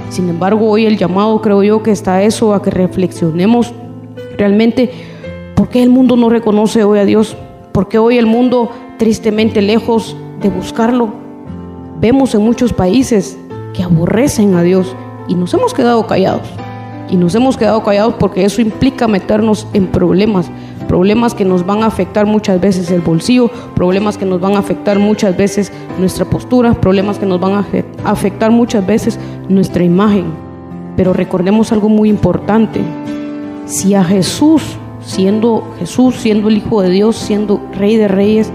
[0.09, 3.71] Sin embargo, hoy el llamado creo yo que está eso a que reflexionemos
[4.35, 4.89] realmente
[5.53, 7.37] por qué el mundo no reconoce hoy a Dios,
[7.71, 11.13] por qué hoy el mundo tristemente lejos de buscarlo.
[12.01, 13.37] Vemos en muchos países
[13.75, 14.95] que aborrecen a Dios
[15.29, 16.49] y nos hemos quedado callados.
[17.09, 20.51] Y nos hemos quedado callados porque eso implica meternos en problemas,
[20.87, 24.59] problemas que nos van a afectar muchas veces el bolsillo, problemas que nos van a
[24.59, 27.65] afectar muchas veces nuestra postura, problemas que nos van a
[28.03, 30.25] afectar muchas veces nuestra imagen.
[30.97, 32.81] Pero recordemos algo muy importante.
[33.65, 34.61] Si a Jesús,
[35.01, 38.51] siendo Jesús, siendo el Hijo de Dios, siendo Rey de Reyes,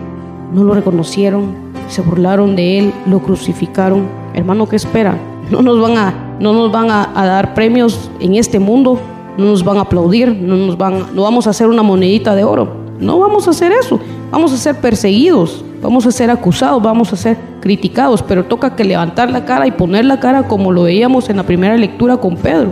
[0.53, 1.55] no lo reconocieron,
[1.89, 5.19] se burlaron de Él, lo crucificaron, hermano, ¿qué espera?
[5.51, 8.99] No nos van a no nos van a, dar premios en este mundo,
[9.37, 12.45] no nos van a aplaudir, no, nos van, no vamos a hacer una monedita de
[12.45, 12.85] oro.
[12.99, 13.99] No vamos a hacer eso,
[14.31, 18.85] vamos a ser perseguidos, vamos a ser acusados, vamos a ser criticados, pero toca que
[18.85, 22.37] levantar la cara y poner la cara como lo veíamos en la primera lectura con
[22.37, 22.71] Pedro.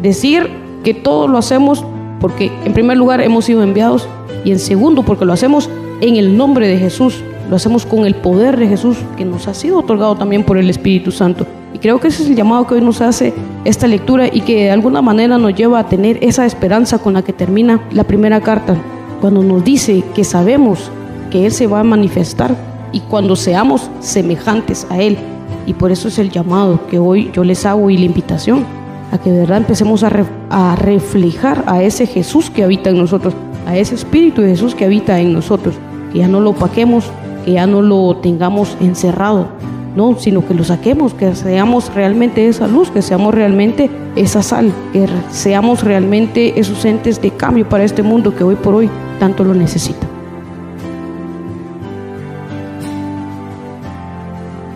[0.00, 0.48] Decir
[0.84, 1.84] que todo lo hacemos
[2.20, 4.06] porque en primer lugar hemos sido enviados
[4.44, 5.68] y en segundo porque lo hacemos
[6.00, 9.54] en el nombre de Jesús, lo hacemos con el poder de Jesús que nos ha
[9.54, 11.46] sido otorgado también por el Espíritu Santo.
[11.72, 14.64] Y creo que ese es el llamado que hoy nos hace esta lectura y que
[14.64, 18.40] de alguna manera nos lleva a tener esa esperanza con la que termina la primera
[18.40, 18.76] carta,
[19.20, 20.90] cuando nos dice que sabemos
[21.30, 22.54] que Él se va a manifestar
[22.92, 25.18] y cuando seamos semejantes a Él.
[25.66, 28.64] Y por eso es el llamado que hoy yo les hago y la invitación
[29.10, 30.10] a que de verdad empecemos a,
[30.50, 33.34] a reflejar a ese Jesús que habita en nosotros,
[33.66, 35.74] a ese Espíritu de Jesús que habita en nosotros,
[36.12, 37.10] que ya no lo paquemos,
[37.44, 39.48] que ya no lo tengamos encerrado,
[39.94, 44.72] no, sino que lo saquemos, que seamos realmente esa luz, que seamos realmente esa sal,
[44.92, 48.90] que seamos realmente esos entes de cambio para este mundo que hoy por hoy
[49.20, 50.06] tanto lo necesita.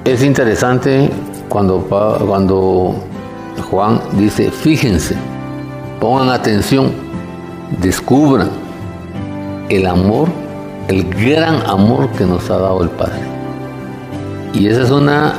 [0.04, 1.10] Es interesante
[1.48, 1.80] cuando,
[2.26, 2.94] cuando
[3.70, 5.14] Juan dice, fíjense,
[6.00, 6.92] pongan atención,
[7.82, 8.48] descubran
[9.68, 10.28] el amor,
[10.89, 13.20] el gran amor que nos ha dado el Padre.
[14.55, 15.34] Y esa es una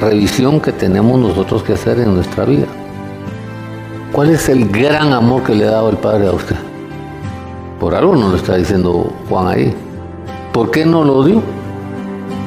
[0.00, 2.66] revisión que tenemos nosotros que hacer en nuestra vida.
[4.12, 6.56] ¿Cuál es el gran amor que le ha dado el Padre a usted?
[7.78, 9.74] Por algo no lo está diciendo Juan ahí.
[10.52, 11.42] ¿Por qué no lo dio?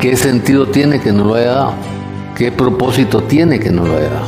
[0.02, 1.74] ¿Qué sentido tiene que no lo haya dado?
[2.36, 4.28] ¿Qué propósito tiene que no lo haya dado?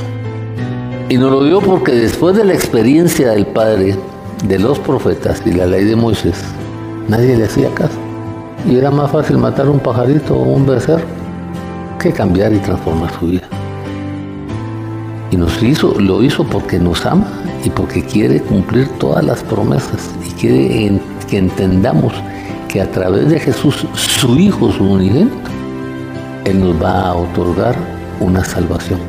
[1.10, 3.96] Y no lo dio porque después de la experiencia del Padre,
[4.44, 6.36] de los profetas y la ley de Moisés,
[7.08, 8.00] Nadie le hacía caso.
[8.70, 11.06] Y era más fácil matar un pajarito o un becerro
[12.00, 13.48] que cambiar y transformar su vida.
[15.32, 17.28] Y nos hizo, lo hizo porque nos ama
[17.64, 21.00] y porque quiere cumplir todas las promesas y quiere
[21.30, 22.14] que entendamos
[22.68, 25.36] que a través de Jesús, su Hijo, su unigénito,
[26.46, 27.76] Él nos va a otorgar
[28.20, 29.00] una salvación.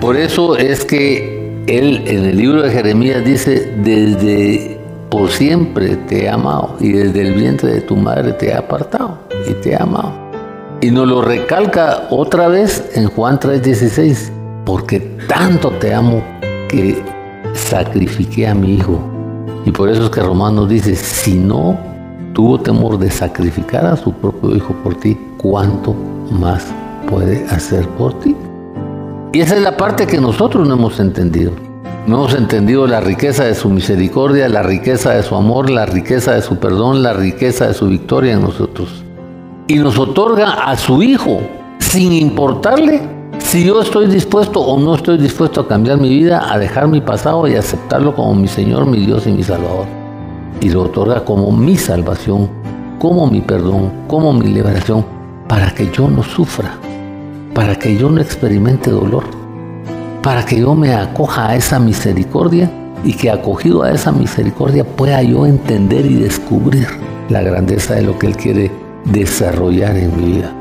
[0.00, 4.79] Por eso es que Él en el libro de Jeremías dice, desde
[5.10, 9.18] por siempre te he amado y desde el vientre de tu madre te he apartado
[9.48, 10.12] y te he amado.
[10.80, 14.30] Y nos lo recalca otra vez en Juan 3:16,
[14.64, 16.22] porque tanto te amo
[16.68, 17.02] que
[17.54, 18.98] sacrifiqué a mi hijo.
[19.66, 21.76] Y por eso es que Romanos dice, si no
[22.32, 25.94] tuvo temor de sacrificar a su propio hijo por ti, ¿cuánto
[26.30, 26.66] más
[27.10, 28.34] puede hacer por ti?
[29.32, 31.52] Y esa es la parte que nosotros no hemos entendido.
[32.10, 36.32] No hemos entendido la riqueza de su misericordia, la riqueza de su amor, la riqueza
[36.32, 39.04] de su perdón, la riqueza de su victoria en nosotros.
[39.68, 41.40] Y nos otorga a su Hijo,
[41.78, 43.00] sin importarle
[43.38, 47.00] si yo estoy dispuesto o no estoy dispuesto a cambiar mi vida, a dejar mi
[47.00, 49.86] pasado y aceptarlo como mi Señor, mi Dios y mi Salvador.
[50.60, 52.50] Y lo otorga como mi salvación,
[52.98, 55.06] como mi perdón, como mi liberación,
[55.46, 56.74] para que yo no sufra,
[57.54, 59.39] para que yo no experimente dolor
[60.22, 62.70] para que yo me acoja a esa misericordia
[63.04, 66.86] y que acogido a esa misericordia pueda yo entender y descubrir
[67.28, 68.70] la grandeza de lo que Él quiere
[69.06, 70.54] desarrollar en mi vida.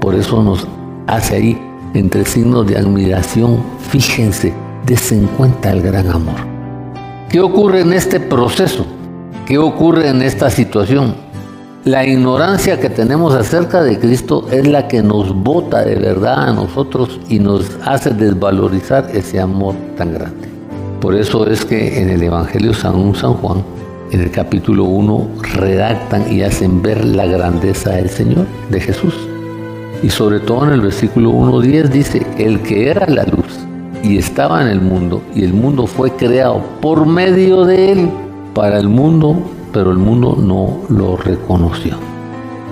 [0.00, 0.66] Por eso nos
[1.06, 1.62] hace ahí
[1.94, 4.54] entre signos de admiración, fíjense,
[4.86, 6.36] desen cuenta el gran amor.
[7.28, 8.86] ¿Qué ocurre en este proceso?
[9.46, 11.14] ¿Qué ocurre en esta situación?
[11.84, 16.52] La ignorancia que tenemos acerca de Cristo es la que nos bota de verdad a
[16.52, 20.46] nosotros y nos hace desvalorizar ese amor tan grande.
[21.00, 23.64] Por eso es que en el Evangelio San Juan,
[24.12, 29.16] en el capítulo 1, redactan y hacen ver la grandeza del Señor, de Jesús.
[30.04, 33.58] Y sobre todo en el versículo 1.10 dice, el que era la luz
[34.04, 38.10] y estaba en el mundo, y el mundo fue creado por medio de él,
[38.54, 39.36] para el mundo
[39.72, 41.96] pero el mundo no lo reconoció.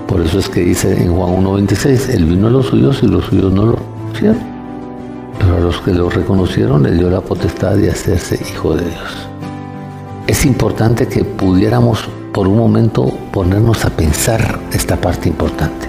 [0.06, 3.26] Por eso es que dice en Juan 1.26, Él vino a los suyos y los
[3.26, 4.38] suyos no lo reconocieron.
[5.38, 9.28] Pero a los que lo reconocieron le dio la potestad de hacerse hijo de Dios.
[10.26, 15.88] Es importante que pudiéramos por un momento ponernos a pensar esta parte importante.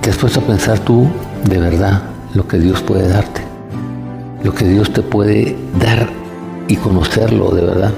[0.00, 1.08] ¿Te has puesto a pensar tú
[1.44, 2.02] de verdad
[2.34, 3.42] lo que Dios puede darte?
[4.42, 6.08] Lo que Dios te puede dar
[6.68, 7.92] y conocerlo de verdad.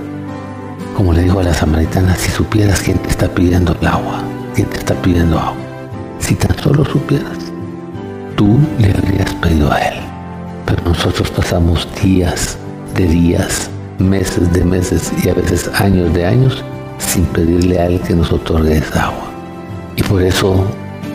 [0.97, 4.23] Como le dijo a la samaritana, si supieras quién te está pidiendo el agua,
[4.55, 5.59] quién te está pidiendo agua,
[6.19, 7.37] si tan solo supieras,
[8.35, 10.01] tú le habrías pedido a él.
[10.65, 12.57] Pero nosotros pasamos días
[12.95, 13.69] de días,
[13.99, 16.65] meses de meses y a veces años de años
[16.97, 19.31] sin pedirle a él que nos otorgue esa agua.
[19.97, 20.65] Y por eso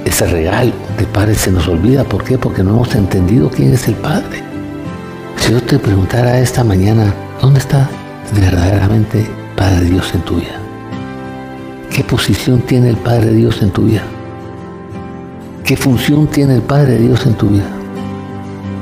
[0.05, 2.03] ese regalo de Padre se nos olvida.
[2.03, 2.37] ¿Por qué?
[2.37, 4.43] Porque no hemos entendido quién es el Padre.
[5.37, 7.11] Si yo te preguntara esta mañana,
[7.41, 7.89] ¿dónde está
[8.35, 10.59] verdaderamente Padre Dios en tu vida?
[11.91, 14.01] ¿Qué posición tiene el Padre Dios en tu vida?
[15.63, 17.69] ¿Qué función tiene el Padre Dios en tu vida?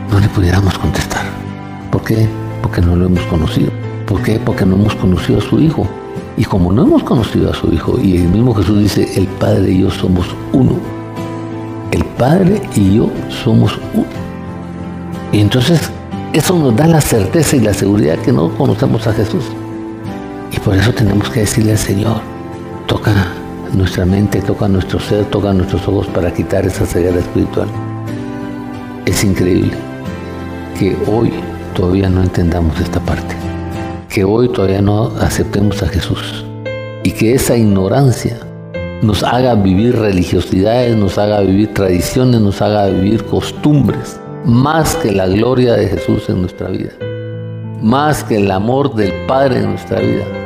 [0.09, 1.25] No le pudiéramos contestar.
[1.91, 2.29] ¿Por qué?
[2.61, 3.71] Porque no lo hemos conocido.
[4.07, 4.39] ¿Por qué?
[4.39, 5.85] Porque no hemos conocido a su Hijo.
[6.37, 9.71] Y como no hemos conocido a su Hijo, y el mismo Jesús dice, el Padre
[9.71, 10.75] y yo somos uno.
[11.91, 13.09] El Padre y yo
[13.43, 14.07] somos uno.
[15.33, 15.91] Y entonces
[16.31, 19.43] eso nos da la certeza y la seguridad que no conocemos a Jesús.
[20.69, 22.21] Por eso tenemos que decirle al Señor,
[22.85, 23.11] toca
[23.73, 27.67] nuestra mente, toca nuestro ser, toca nuestros ojos para quitar esa ceguera espiritual.
[29.07, 29.73] Es increíble
[30.77, 31.33] que hoy
[31.73, 33.33] todavía no entendamos esta parte,
[34.09, 36.45] que hoy todavía no aceptemos a Jesús
[37.03, 38.37] y que esa ignorancia
[39.01, 45.25] nos haga vivir religiosidades, nos haga vivir tradiciones, nos haga vivir costumbres, más que la
[45.25, 46.91] gloria de Jesús en nuestra vida,
[47.81, 50.38] más que el amor del Padre en nuestra vida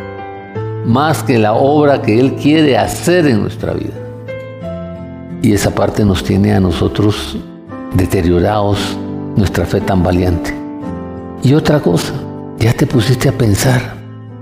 [0.85, 3.93] más que la obra que Él quiere hacer en nuestra vida.
[5.41, 7.37] Y esa parte nos tiene a nosotros
[7.95, 8.97] deteriorados
[9.35, 10.53] nuestra fe tan valiente.
[11.43, 12.13] Y otra cosa,
[12.57, 13.95] ya te pusiste a pensar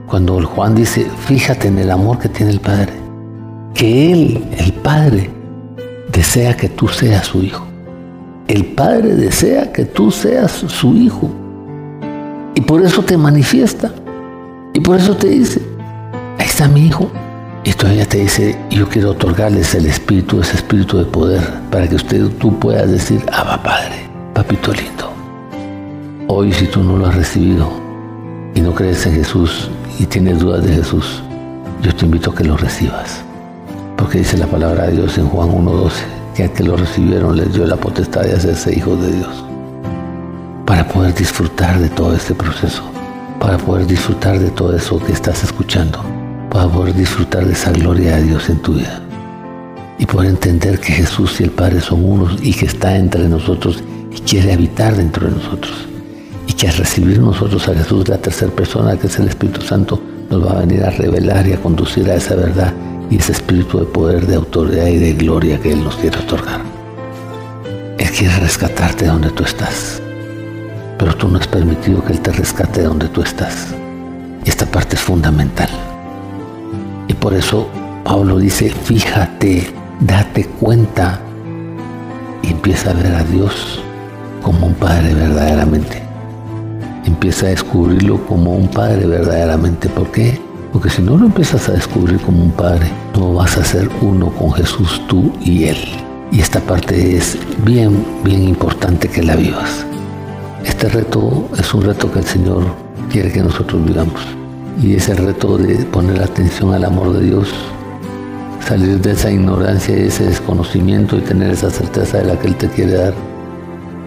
[0.08, 2.94] cuando Juan dice, fíjate en el amor que tiene el Padre,
[3.74, 5.30] que Él, el Padre,
[6.12, 7.66] desea que tú seas su hijo.
[8.48, 11.30] El Padre desea que tú seas su hijo.
[12.54, 13.92] Y por eso te manifiesta.
[14.74, 15.62] Y por eso te dice,
[16.42, 17.10] ahí está mi hijo.
[17.64, 21.96] Y todavía te dice, yo quiero otorgarles el espíritu, ese espíritu de poder, para que
[21.96, 25.14] usted, tú puedas decir, Abba Padre, papito lindo.
[26.28, 27.70] Hoy si tú no lo has recibido
[28.56, 29.70] y no crees en Jesús
[30.00, 31.22] y tienes dudas de Jesús,
[31.84, 33.22] yo te invito a que lo recibas.
[33.96, 35.92] Porque dice la palabra de Dios en Juan 1.12,
[36.34, 39.46] que a que lo recibieron les dio la potestad de hacerse hijos de Dios.
[40.66, 42.82] Para poder disfrutar de todo este proceso,
[43.40, 46.21] para poder disfrutar de todo eso que estás escuchando,
[46.52, 49.02] para poder disfrutar de esa gloria de Dios en tu vida
[49.98, 53.82] y poder entender que Jesús y el Padre son unos y que está entre nosotros
[54.12, 55.88] y quiere habitar dentro de nosotros.
[56.48, 60.02] Y que al recibir nosotros a Jesús, la tercera persona, que es el Espíritu Santo,
[60.30, 62.74] nos va a venir a revelar y a conducir a esa verdad
[63.10, 66.62] y ese espíritu de poder, de autoridad y de gloria que Él nos quiere otorgar.
[67.98, 70.02] Él quiere rescatarte de donde tú estás,
[70.98, 73.68] pero tú no has permitido que Él te rescate de donde tú estás.
[74.44, 75.91] Y esta parte es fundamental.
[77.22, 77.70] Por eso
[78.04, 81.20] Pablo dice, fíjate date cuenta
[82.42, 83.80] y empieza a ver a Dios
[84.42, 86.02] como un Padre verdaderamente.
[87.06, 89.88] Empieza a descubrirlo como un Padre verdaderamente.
[89.90, 90.42] ¿Por qué?
[90.74, 94.32] Porque si no lo empiezas a descubrir como un Padre, no vas a ser uno
[94.32, 95.78] con Jesús, tú y Él.
[96.32, 99.86] Y esta parte es bien, bien importante que la vivas.
[100.66, 102.64] Este reto es un reto que el Señor
[103.12, 104.41] quiere que nosotros vivamos.
[104.80, 107.50] Y es el reto de poner atención al amor de Dios
[108.72, 112.56] salir de esa ignorancia y ese desconocimiento y tener esa certeza de la que Él
[112.56, 113.14] te quiere dar.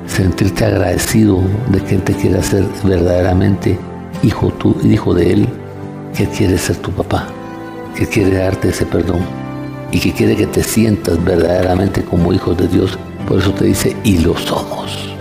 [0.07, 3.79] Sentirte agradecido de que Él te quiere hacer verdaderamente
[4.23, 5.49] hijo, tú, hijo de Él,
[6.17, 7.27] que quiere ser tu papá,
[7.95, 9.21] que quiere darte ese perdón
[9.93, 12.99] y que quiere que te sientas verdaderamente como hijo de Dios.
[13.29, 15.15] Por eso te dice, y lo somos,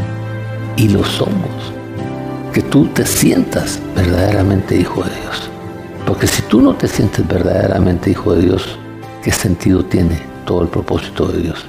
[0.77, 1.73] y lo somos.
[2.53, 5.49] Que tú te sientas verdaderamente hijo de Dios.
[6.05, 8.77] Porque si tú no te sientes verdaderamente hijo de Dios,
[9.23, 11.65] ¿Qué sentido tiene todo el propósito de Dios?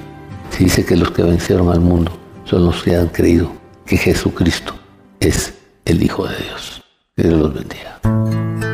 [0.51, 2.11] Si dice que los que vencieron al mundo
[2.43, 3.53] son los que han creído
[3.87, 4.75] que Jesucristo
[5.21, 5.55] es
[5.85, 6.83] el Hijo de Dios.
[7.15, 8.74] Que Dios los bendiga.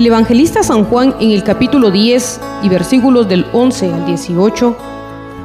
[0.00, 4.74] El evangelista San Juan en el capítulo 10 y versículos del 11 al 18,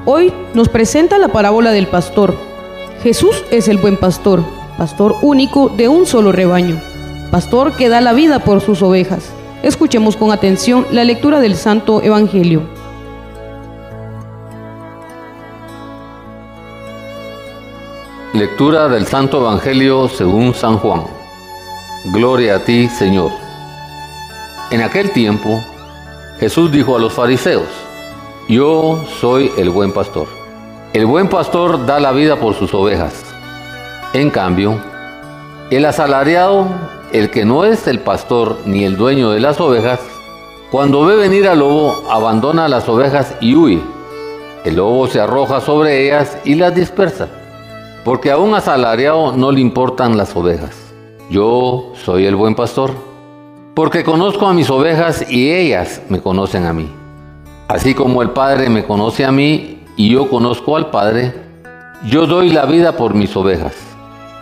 [0.06, 2.34] hoy nos presenta la parábola del pastor.
[3.04, 4.46] Jesús es el buen pastor,
[4.78, 6.80] pastor único de un solo rebaño,
[7.32, 9.30] pastor que da la vida por sus ovejas.
[9.62, 12.62] Escuchemos con atención la lectura del Santo Evangelio.
[18.32, 21.04] Lectura del Santo Evangelio según San Juan.
[22.14, 23.45] Gloria a ti, Señor.
[24.72, 25.64] En aquel tiempo,
[26.40, 27.68] Jesús dijo a los fariseos,
[28.50, 30.28] Yo soy el buen pastor.
[30.92, 33.24] El buen pastor da la vida por sus ovejas.
[34.14, 34.80] En cambio,
[35.70, 36.66] el asalariado,
[37.12, 40.00] el que no es el pastor ni el dueño de las ovejas,
[40.72, 43.84] cuando ve venir al lobo, abandona las ovejas y huye.
[44.64, 47.28] El lobo se arroja sobre ellas y las dispersa,
[48.04, 50.76] porque a un asalariado no le importan las ovejas.
[51.30, 53.05] Yo soy el buen pastor
[53.76, 56.90] porque conozco a mis ovejas y ellas me conocen a mí.
[57.68, 61.34] Así como el Padre me conoce a mí y yo conozco al Padre,
[62.06, 63.74] yo doy la vida por mis ovejas.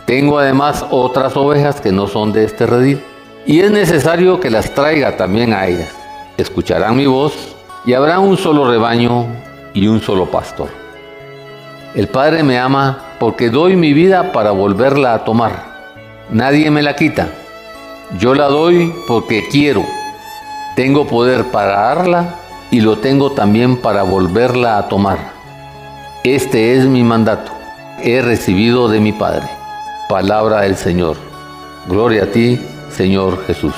[0.06, 3.02] Tengo además otras ovejas que no son de este redil,
[3.44, 5.92] y es necesario que las traiga también a ellas.
[6.36, 9.26] Escucharán mi voz y habrá un solo rebaño
[9.72, 10.68] y un solo pastor.
[11.96, 15.74] El Padre me ama porque doy mi vida para volverla a tomar.
[16.30, 17.28] Nadie me la quita
[18.18, 19.84] yo la doy porque quiero.
[20.76, 22.36] Tengo poder para darla
[22.70, 25.18] y lo tengo también para volverla a tomar.
[26.22, 27.52] Este es mi mandato.
[28.02, 29.48] He recibido de mi Padre.
[30.08, 31.16] Palabra del Señor.
[31.86, 32.60] Gloria a ti,
[32.90, 33.74] Señor Jesús.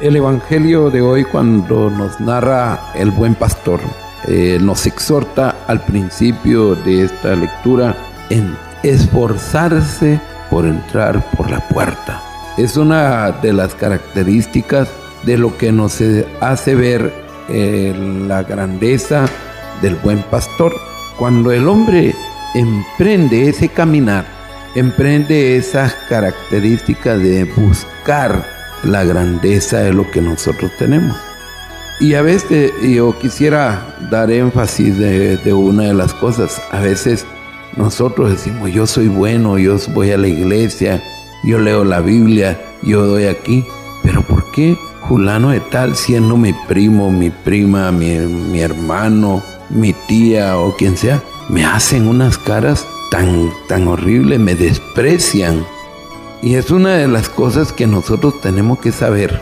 [0.00, 3.80] El Evangelio de hoy cuando nos narra el buen pastor,
[4.26, 7.96] eh, nos exhorta al principio de esta lectura
[8.28, 10.20] en esforzarse
[10.54, 12.22] por entrar por la puerta.
[12.56, 14.88] Es una de las características
[15.24, 16.00] de lo que nos
[16.40, 17.12] hace ver
[17.48, 17.92] eh,
[18.28, 19.26] la grandeza
[19.82, 20.72] del buen pastor.
[21.18, 22.14] Cuando el hombre
[22.54, 24.26] emprende ese caminar,
[24.76, 28.46] emprende esas características de buscar
[28.84, 31.16] la grandeza de lo que nosotros tenemos.
[31.98, 36.62] Y a veces yo quisiera dar énfasis de, de, una de las cosas.
[36.70, 37.26] A veces
[37.76, 41.02] nosotros decimos, yo soy bueno, yo voy a la iglesia,
[41.44, 43.64] yo leo la Biblia, yo doy aquí.
[44.02, 44.76] Pero ¿por qué
[45.08, 50.96] fulano de tal, siendo mi primo, mi prima, mi, mi hermano, mi tía o quien
[50.96, 55.64] sea, me hacen unas caras tan, tan horribles, me desprecian?
[56.42, 59.40] Y es una de las cosas que nosotros tenemos que saber,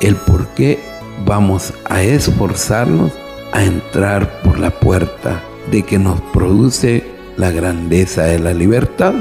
[0.00, 0.78] el por qué
[1.24, 3.12] vamos a esforzarnos
[3.52, 9.14] a entrar por la puerta de que nos produce la grandeza de la libertad.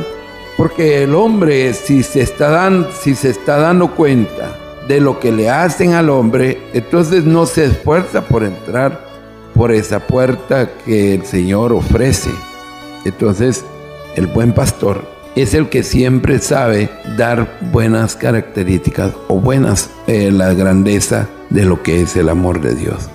[0.58, 4.58] Porque el hombre, si se está, dan, si se está dando cuenta
[4.88, 9.08] de lo que le hacen al hombre, entonces no se esfuerza por entrar
[9.54, 12.32] por esa puerta que el Señor ofrece.
[13.06, 13.64] Entonces,
[14.16, 15.04] el buen pastor
[15.36, 21.82] es el que siempre sabe dar buenas características o buenas eh, la grandeza de lo
[21.82, 23.10] que es el amor de Dios.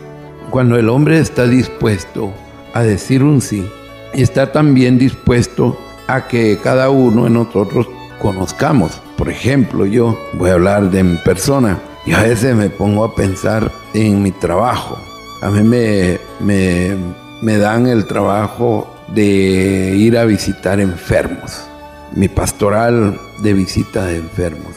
[0.51, 2.33] Cuando el hombre está dispuesto
[2.75, 3.69] a decir un sí,
[4.13, 7.87] está también dispuesto a que cada uno de nosotros
[8.21, 9.01] conozcamos.
[9.17, 13.15] Por ejemplo, yo voy a hablar de mi persona y a veces me pongo a
[13.15, 14.99] pensar en mi trabajo.
[15.43, 16.97] A mí me, me,
[17.43, 21.65] me dan el trabajo de ir a visitar enfermos,
[22.15, 24.75] mi pastoral de visita de enfermos.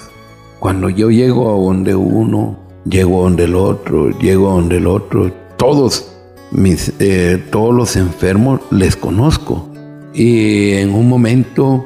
[0.60, 4.88] Cuando yo llego a donde uno, llego a donde el otro, llego a donde el
[4.88, 6.11] otro, todos,
[6.52, 9.68] mis, eh, todos los enfermos les conozco.
[10.14, 11.86] Y en un momento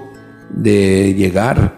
[0.50, 1.76] de llegar,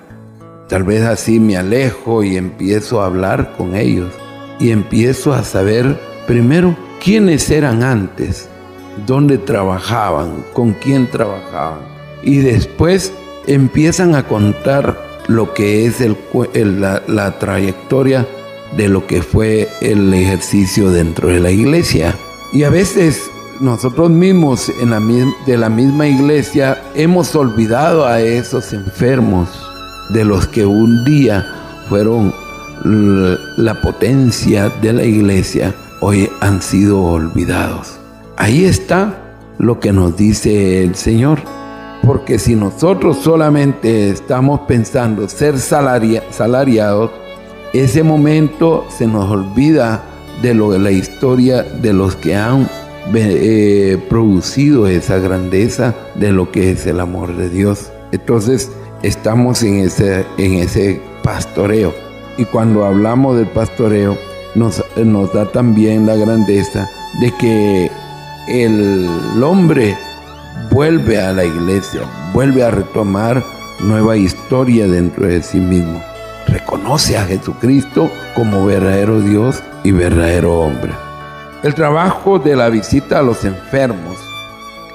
[0.70, 4.14] tal vez así me alejo y empiezo a hablar con ellos.
[4.60, 8.48] Y empiezo a saber primero quiénes eran antes,
[9.06, 11.80] dónde trabajaban, con quién trabajaban.
[12.24, 13.14] Y después
[13.46, 16.18] empiezan a contar lo que es el,
[16.82, 18.26] la, la trayectoria
[18.76, 22.16] de lo que fue el ejercicio dentro de la iglesia.
[22.54, 23.30] Y a veces
[23.60, 24.72] nosotros mismos
[25.45, 29.50] de la misma iglesia hemos olvidado a esos enfermos
[30.10, 31.45] de los que un día
[31.89, 32.34] fueron
[32.84, 37.98] la potencia de la iglesia, hoy han sido olvidados.
[38.38, 39.14] Ahí está
[39.58, 41.39] lo que nos dice el Señor.
[42.04, 47.12] Porque si nosotros solamente estamos pensando ser salariados,
[47.74, 50.02] ese momento se nos olvida
[50.42, 52.70] de lo la historia de los que han
[53.14, 57.92] eh, producido esa grandeza de lo que es el amor de Dios.
[58.12, 58.72] Entonces
[59.02, 61.94] estamos en ese, en ese pastoreo.
[62.38, 64.18] Y cuando hablamos del pastoreo,
[64.56, 66.90] nos, nos da también la grandeza
[67.22, 67.92] de que
[68.48, 69.08] el
[69.44, 69.98] hombre
[70.72, 72.02] vuelve a la iglesia,
[72.34, 73.44] vuelve a retomar
[73.80, 76.02] nueva historia dentro de sí mismo.
[76.48, 80.92] Reconoce a Jesucristo como verdadero Dios y verdadero hombre.
[81.64, 84.18] El trabajo de la visita a los enfermos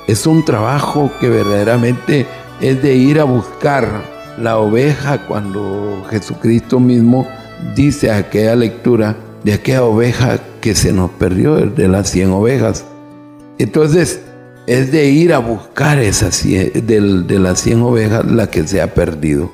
[0.06, 2.26] es un trabajo que verdaderamente
[2.60, 3.88] es de ir a buscar
[4.38, 7.26] la oveja cuando Jesucristo mismo
[7.74, 12.84] dice aquella lectura de aquella oveja que se nos perdió, de las cien ovejas.
[13.56, 14.20] Entonces,
[14.66, 18.92] es de ir a buscar esas de, de las 100 ovejas la que se ha
[18.92, 19.50] perdido.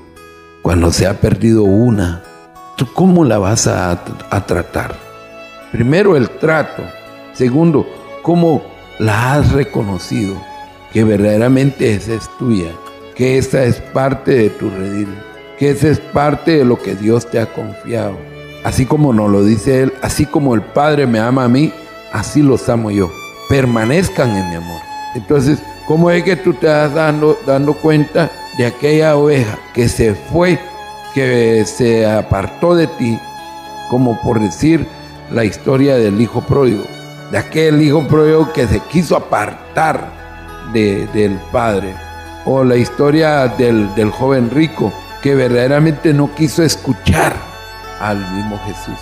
[0.63, 2.25] Cuando se ha perdido una,
[2.77, 4.05] ¿tú cómo la vas a
[4.47, 5.08] tratar?
[5.73, 6.83] Primero el trato.
[7.33, 7.87] Segundo,
[8.23, 8.63] cómo
[8.99, 10.37] la has reconocido,
[10.93, 12.71] que verdaderamente esa es tuya,
[13.15, 15.09] que esa es parte de tu redil,
[15.59, 18.17] que esa es parte de lo que Dios te ha confiado.
[18.65, 21.73] Así como nos lo dice Él, así como el Padre me ama a mí,
[22.13, 23.11] así los amo yo
[23.49, 24.81] permanezcan en mi amor.
[25.15, 30.15] Entonces, ¿cómo es que tú te estás dando, dando cuenta de aquella oveja que se
[30.15, 30.59] fue,
[31.15, 33.19] que se apartó de ti,
[33.89, 34.87] como por decir
[35.31, 36.85] la historia del hijo pródigo,
[37.31, 40.19] de aquel hijo pródigo que se quiso apartar
[40.73, 41.95] del padre,
[42.45, 47.35] o la historia del, del joven rico que verdaderamente no quiso escuchar
[48.01, 48.99] al mismo Jesús.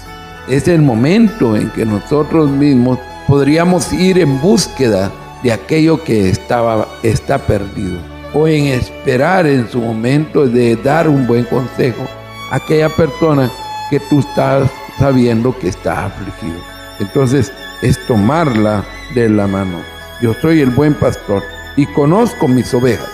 [0.49, 5.11] Es el momento en que nosotros mismos podríamos ir en búsqueda
[5.43, 7.99] de aquello que estaba, está perdido
[8.33, 12.07] o en esperar en su momento de dar un buen consejo
[12.51, 13.51] a aquella persona
[13.91, 16.59] que tú estás sabiendo que está afligido.
[17.01, 18.85] Entonces es tomarla
[19.15, 19.79] de la mano.
[20.21, 21.43] Yo soy el buen pastor
[21.77, 23.11] y conozco mis ovejas.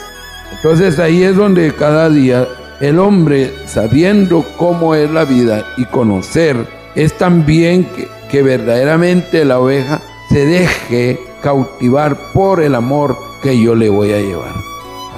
[0.53, 2.47] Entonces ahí es donde cada día
[2.81, 9.61] el hombre, sabiendo cómo es la vida y conocer, es también que que verdaderamente la
[9.61, 14.55] oveja se deje cautivar por el amor que yo le voy a llevar.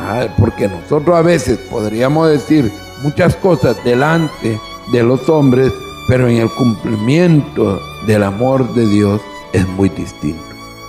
[0.01, 2.73] Ah, porque nosotros a veces podríamos decir
[3.05, 4.59] muchas cosas delante
[4.91, 5.73] de los hombres,
[6.07, 9.21] pero en el cumplimiento del amor de Dios
[9.53, 10.43] es muy distinto.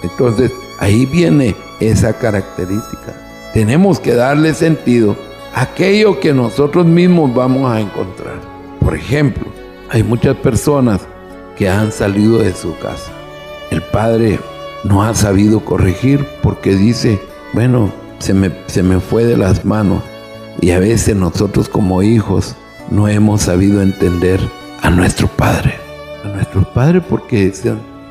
[0.04, 3.14] Entonces, ahí viene esa característica.
[3.54, 5.16] Tenemos que darle sentido
[5.54, 8.42] a aquello que nosotros mismos vamos a encontrar.
[8.80, 9.46] Por ejemplo,
[9.90, 11.02] hay muchas personas
[11.58, 13.12] que han salido de su casa.
[13.72, 14.40] El padre
[14.84, 17.20] no ha sabido corregir porque dice,
[17.54, 20.04] bueno, se me, se me fue de las manos.
[20.62, 22.56] Y a veces nosotros como hijos
[22.90, 24.40] no hemos sabido entender
[24.86, 25.80] a nuestro Padre.
[26.24, 27.52] A nuestro Padre porque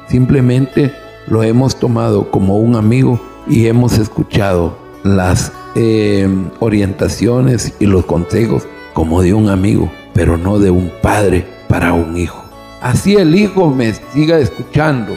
[0.08, 0.92] simplemente
[1.28, 8.66] lo hemos tomado como un amigo y hemos escuchado las eh, orientaciones y los consejos
[8.92, 12.42] como de un amigo, pero no de un padre para un hijo.
[12.80, 15.16] Así el hijo me siga escuchando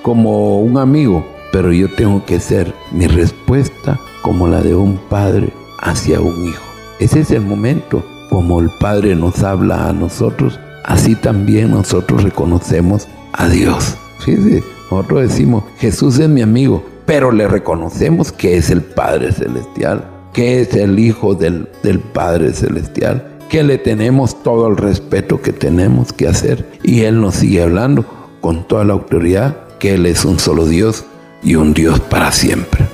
[0.00, 5.52] como un amigo, pero yo tengo que ser mi respuesta como la de un padre
[5.80, 6.64] hacia un hijo.
[6.98, 8.02] Ese es el momento
[8.32, 13.96] como el Padre nos habla a nosotros, así también nosotros reconocemos a Dios.
[14.20, 20.04] Fíjese, nosotros decimos, Jesús es mi amigo, pero le reconocemos que es el Padre Celestial,
[20.32, 25.52] que es el Hijo del, del Padre Celestial, que le tenemos todo el respeto que
[25.52, 26.66] tenemos que hacer.
[26.82, 28.04] Y Él nos sigue hablando
[28.40, 31.04] con toda la autoridad, que Él es un solo Dios
[31.42, 32.86] y un Dios para siempre.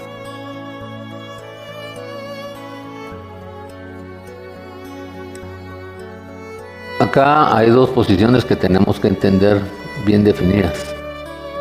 [7.01, 9.63] Acá hay dos posiciones que tenemos que entender
[10.05, 10.75] bien definidas.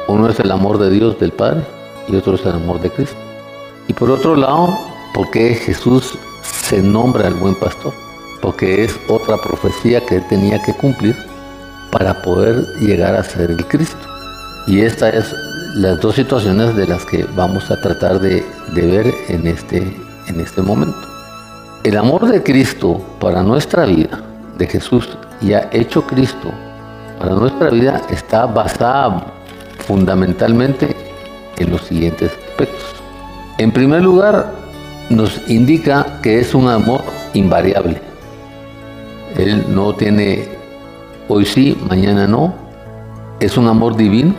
[0.08, 1.62] Uno es el amor de Dios del Padre
[2.08, 3.18] y otro es el amor de Cristo.
[3.88, 4.76] Y por otro lado,
[5.14, 7.94] porque Jesús se nombra el buen pastor,
[8.42, 11.16] porque es otra profecía que él tenía que cumplir
[11.92, 14.08] para poder llegar a ser el Cristo.
[14.66, 15.36] Y estas es
[15.76, 20.40] las dos situaciones de las que vamos a tratar de, de ver en este, en
[20.40, 20.98] este momento.
[21.84, 24.20] El amor de Cristo para nuestra vida,
[24.58, 25.08] de Jesús
[25.42, 26.52] y ha hecho Cristo
[27.20, 29.26] para nuestra vida está basada
[29.80, 30.96] fundamentalmente
[31.58, 32.96] en los siguientes aspectos.
[33.58, 34.54] En primer lugar,
[35.10, 37.02] nos indica que es un amor
[37.34, 38.00] invariable.
[39.36, 40.48] Él no tiene
[41.28, 42.54] hoy sí, mañana no.
[43.40, 44.36] Es un amor divino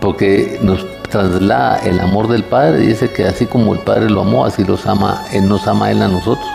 [0.00, 2.78] porque nos traslada el amor del Padre.
[2.78, 5.90] Dice que así como el Padre lo amó, así los ama, Él nos ama a
[5.90, 6.48] Él a nosotros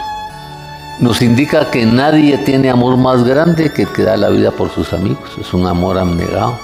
[0.99, 4.69] nos indica que nadie tiene amor más grande que el que da la vida por
[4.69, 5.31] sus amigos.
[5.39, 6.57] Es un amor abnegado.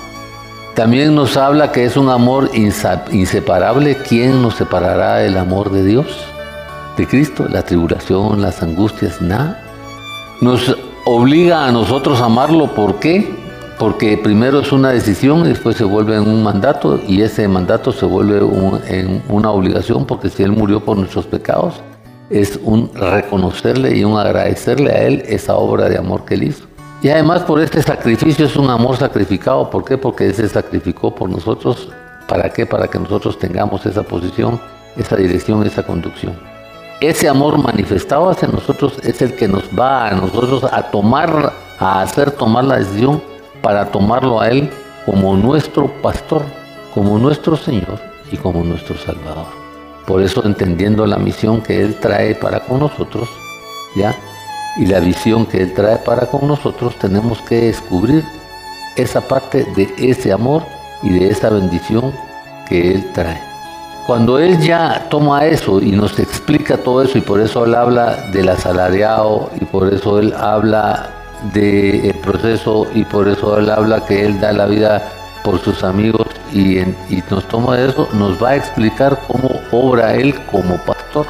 [0.76, 3.98] También nos habla que es un amor inseparable.
[4.08, 6.26] ¿Quién nos separará del amor de Dios?
[6.96, 9.62] De Cristo, la tribulación, las angustias, nada.
[10.42, 10.76] Nos
[11.06, 12.74] obliga a nosotros a amarlo.
[12.74, 13.36] ¿Por qué?
[13.78, 18.06] Porque primero es una decisión y después se vuelve un mandato y ese mandato se
[18.06, 18.40] vuelve
[18.88, 21.76] en una obligación porque si Él murió por nuestros pecados,
[22.30, 26.66] es un reconocerle y un agradecerle a Él esa obra de amor que Él hizo.
[27.02, 29.70] Y además por este sacrificio es un amor sacrificado.
[29.70, 29.98] ¿Por qué?
[29.98, 31.90] Porque Él se sacrificó por nosotros.
[32.28, 32.66] ¿Para qué?
[32.66, 34.60] Para que nosotros tengamos esa posición,
[34.98, 36.34] esa dirección, esa conducción.
[37.00, 42.02] Ese amor manifestado hacia nosotros es el que nos va a nosotros a tomar, a
[42.02, 43.22] hacer tomar la decisión
[43.62, 44.70] para tomarlo a Él
[45.06, 46.44] como nuestro pastor,
[46.94, 48.00] como nuestro Señor
[48.30, 49.59] y como nuestro Salvador.
[50.10, 53.30] Por eso entendiendo la misión que Él trae para con nosotros,
[53.96, 54.16] ¿ya?
[54.78, 58.24] Y la visión que Él trae para con nosotros, tenemos que descubrir
[58.96, 60.64] esa parte de ese amor
[61.04, 62.12] y de esa bendición
[62.68, 63.40] que Él trae.
[64.08, 68.32] Cuando Él ya toma eso y nos explica todo eso, y por eso Él habla
[68.32, 71.08] del asalariado, y por eso Él habla
[71.54, 76.28] del proceso, y por eso Él habla que Él da la vida por sus amigos,
[76.54, 76.80] y,
[77.30, 81.26] nos toma eso, nos va a explicar cómo obra Él como pastor.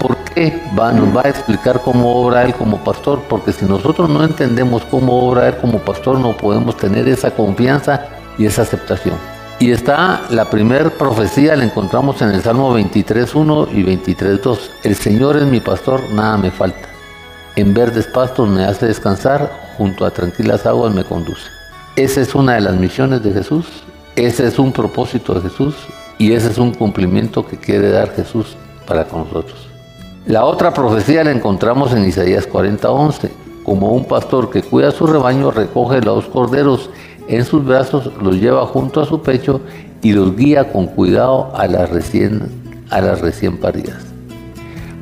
[0.00, 3.22] ¿Por qué va, nos va a explicar cómo obra Él como pastor?
[3.28, 8.06] Porque si nosotros no entendemos cómo obra Él como pastor, no podemos tener esa confianza
[8.38, 9.14] y esa aceptación.
[9.60, 14.58] Y está la primera profecía, la encontramos en el Salmo 23.1 y 23.2.
[14.82, 16.88] El Señor es mi pastor, nada me falta.
[17.56, 19.48] En verdes pastos me hace descansar,
[19.78, 21.53] junto a tranquilas aguas me conduce.
[21.96, 23.66] Esa es una de las misiones de Jesús,
[24.16, 25.76] ese es un propósito de Jesús
[26.18, 29.68] y ese es un cumplimiento que quiere dar Jesús para con nosotros.
[30.26, 33.30] La otra profecía la encontramos en Isaías 40:11.
[33.62, 36.90] Como un pastor que cuida su rebaño, recoge los corderos
[37.28, 39.60] en sus brazos, los lleva junto a su pecho
[40.02, 42.50] y los guía con cuidado a las recién,
[42.90, 44.02] a las recién paridas.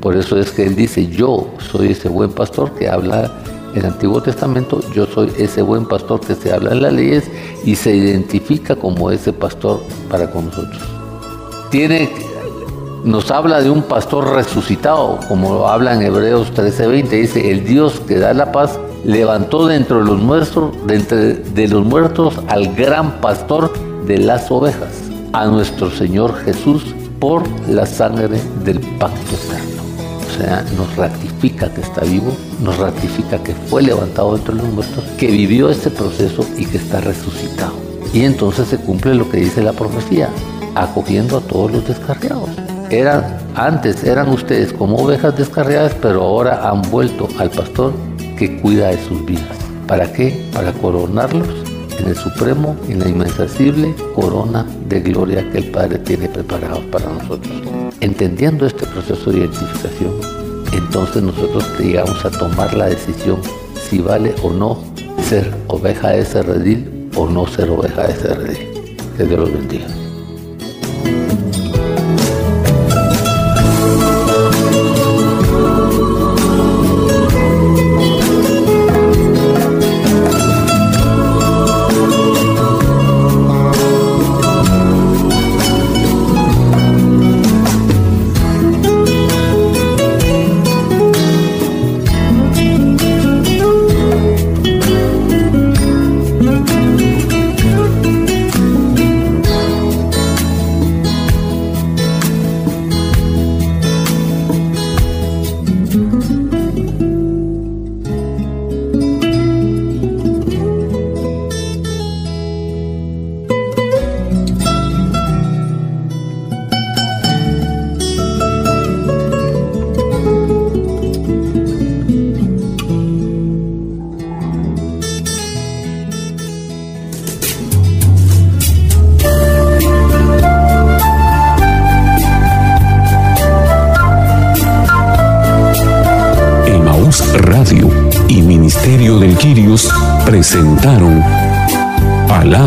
[0.03, 3.33] Por eso es que él dice, yo soy ese buen pastor que habla
[3.75, 7.31] el Antiguo Testamento, yo soy ese buen pastor que se habla en las leyes
[7.65, 10.83] y se identifica como ese pastor para con nosotros.
[11.71, 12.11] Tiene
[13.05, 18.19] nos habla de un pastor resucitado, como habla en Hebreos 13:20, dice, el Dios que
[18.19, 23.73] da la paz levantó dentro de los muertos, de, de los muertos al gran pastor
[24.07, 29.82] de las ovejas, a nuestro Señor Jesús, por la sangre del pacto eterno.
[30.33, 35.05] O sea, nos ratifica que está vivo, nos ratifica que fue levantado entre los muertos,
[35.19, 37.75] que vivió este proceso y que está resucitado.
[38.15, 40.31] Y entonces se cumple lo que dice la profecía,
[40.75, 42.49] acogiendo a todos los descarriados.
[42.89, 47.93] Eran, antes eran ustedes como ovejas descarriadas, pero ahora han vuelto al pastor
[48.39, 49.59] que cuida de sus vidas.
[49.87, 50.49] ¿Para qué?
[50.55, 51.49] Para coronarlos
[51.99, 57.11] en el supremo, en la inmensacible corona de gloria que el Padre tiene preparado para
[57.11, 57.82] nosotros.
[58.03, 60.11] Entendiendo este proceso de identificación,
[60.73, 63.39] entonces nosotros llegamos a tomar la decisión
[63.77, 64.83] si vale o no
[65.23, 68.97] ser oveja de ese redil o no ser oveja de ese redil.
[69.17, 69.87] Que Dios los bendiga.